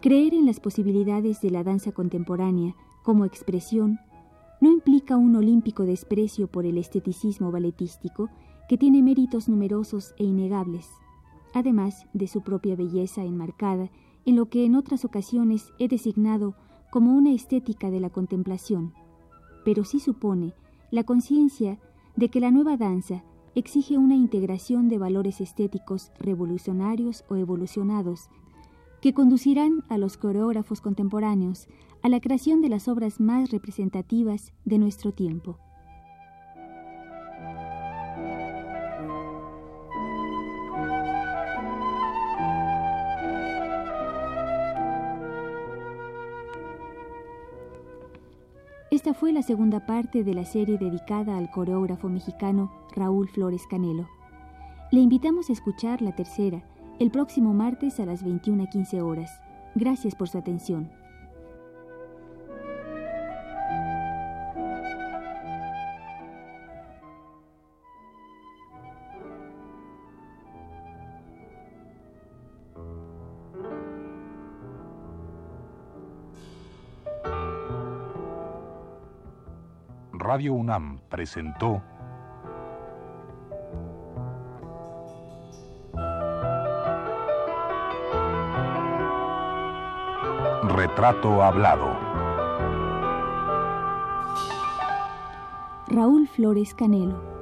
Creer 0.00 0.34
en 0.34 0.46
las 0.46 0.60
posibilidades 0.60 1.40
de 1.40 1.50
la 1.50 1.64
danza 1.64 1.92
contemporánea 1.92 2.76
como 3.06 3.24
expresión 3.24 4.00
no 4.60 4.68
implica 4.68 5.16
un 5.16 5.36
olímpico 5.36 5.84
desprecio 5.84 6.48
por 6.48 6.66
el 6.66 6.76
esteticismo 6.76 7.52
balletístico 7.52 8.30
que 8.68 8.76
tiene 8.76 9.00
méritos 9.00 9.48
numerosos 9.48 10.12
e 10.18 10.24
innegables, 10.24 10.88
además 11.54 12.04
de 12.14 12.26
su 12.26 12.40
propia 12.42 12.74
belleza 12.74 13.22
enmarcada 13.22 13.90
en 14.24 14.34
lo 14.34 14.46
que 14.46 14.64
en 14.64 14.74
otras 14.74 15.04
ocasiones 15.04 15.72
he 15.78 15.86
designado 15.86 16.56
como 16.90 17.14
una 17.14 17.30
estética 17.30 17.92
de 17.92 18.00
la 18.00 18.10
contemplación, 18.10 18.92
pero 19.64 19.84
sí 19.84 20.00
supone 20.00 20.52
la 20.90 21.04
conciencia 21.04 21.78
de 22.16 22.28
que 22.28 22.40
la 22.40 22.50
nueva 22.50 22.76
danza 22.76 23.22
exige 23.54 23.98
una 23.98 24.16
integración 24.16 24.88
de 24.88 24.98
valores 24.98 25.40
estéticos 25.40 26.10
revolucionarios 26.18 27.24
o 27.28 27.36
evolucionados 27.36 28.30
que 29.00 29.14
conducirán 29.14 29.84
a 29.88 29.96
los 29.96 30.16
coreógrafos 30.16 30.80
contemporáneos 30.80 31.68
a 32.06 32.08
la 32.08 32.20
creación 32.20 32.62
de 32.62 32.68
las 32.68 32.86
obras 32.86 33.18
más 33.18 33.50
representativas 33.50 34.52
de 34.64 34.78
nuestro 34.78 35.12
tiempo. 35.12 35.58
Esta 48.92 49.12
fue 49.12 49.32
la 49.32 49.42
segunda 49.42 49.84
parte 49.84 50.22
de 50.22 50.32
la 50.32 50.44
serie 50.44 50.78
dedicada 50.78 51.36
al 51.36 51.50
coreógrafo 51.50 52.08
mexicano 52.08 52.70
Raúl 52.94 53.28
Flores 53.28 53.66
Canelo. 53.68 54.06
Le 54.92 55.00
invitamos 55.00 55.50
a 55.50 55.54
escuchar 55.54 56.02
la 56.02 56.14
tercera 56.14 56.62
el 57.00 57.10
próximo 57.10 57.52
martes 57.52 57.98
a 57.98 58.06
las 58.06 58.24
21.15 58.24 59.02
horas. 59.02 59.40
Gracias 59.74 60.14
por 60.14 60.28
su 60.28 60.38
atención. 60.38 60.95
Radio 80.36 80.52
UNAM 80.52 80.98
presentó 81.08 81.82
Retrato 90.64 91.42
Hablado. 91.42 91.88
Raúl 95.88 96.28
Flores 96.28 96.74
Canelo. 96.74 97.35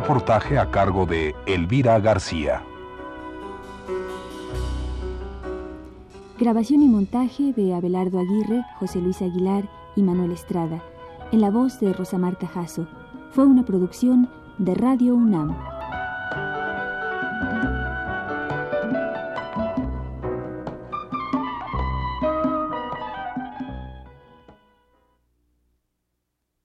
Reportaje 0.00 0.58
a 0.58 0.70
cargo 0.70 1.04
de 1.04 1.34
Elvira 1.44 2.00
García. 2.00 2.62
Grabación 6.38 6.80
y 6.80 6.88
montaje 6.88 7.52
de 7.52 7.74
Abelardo 7.74 8.18
Aguirre, 8.18 8.64
José 8.78 8.98
Luis 9.02 9.20
Aguilar 9.20 9.68
y 9.96 10.02
Manuel 10.02 10.32
Estrada. 10.32 10.82
En 11.32 11.42
la 11.42 11.50
voz 11.50 11.80
de 11.80 11.92
Rosa 11.92 12.16
Marta 12.16 12.46
Jasso. 12.46 12.88
Fue 13.32 13.44
una 13.44 13.66
producción 13.66 14.30
de 14.56 14.74
Radio 14.74 15.14
UNAM. 15.14 15.69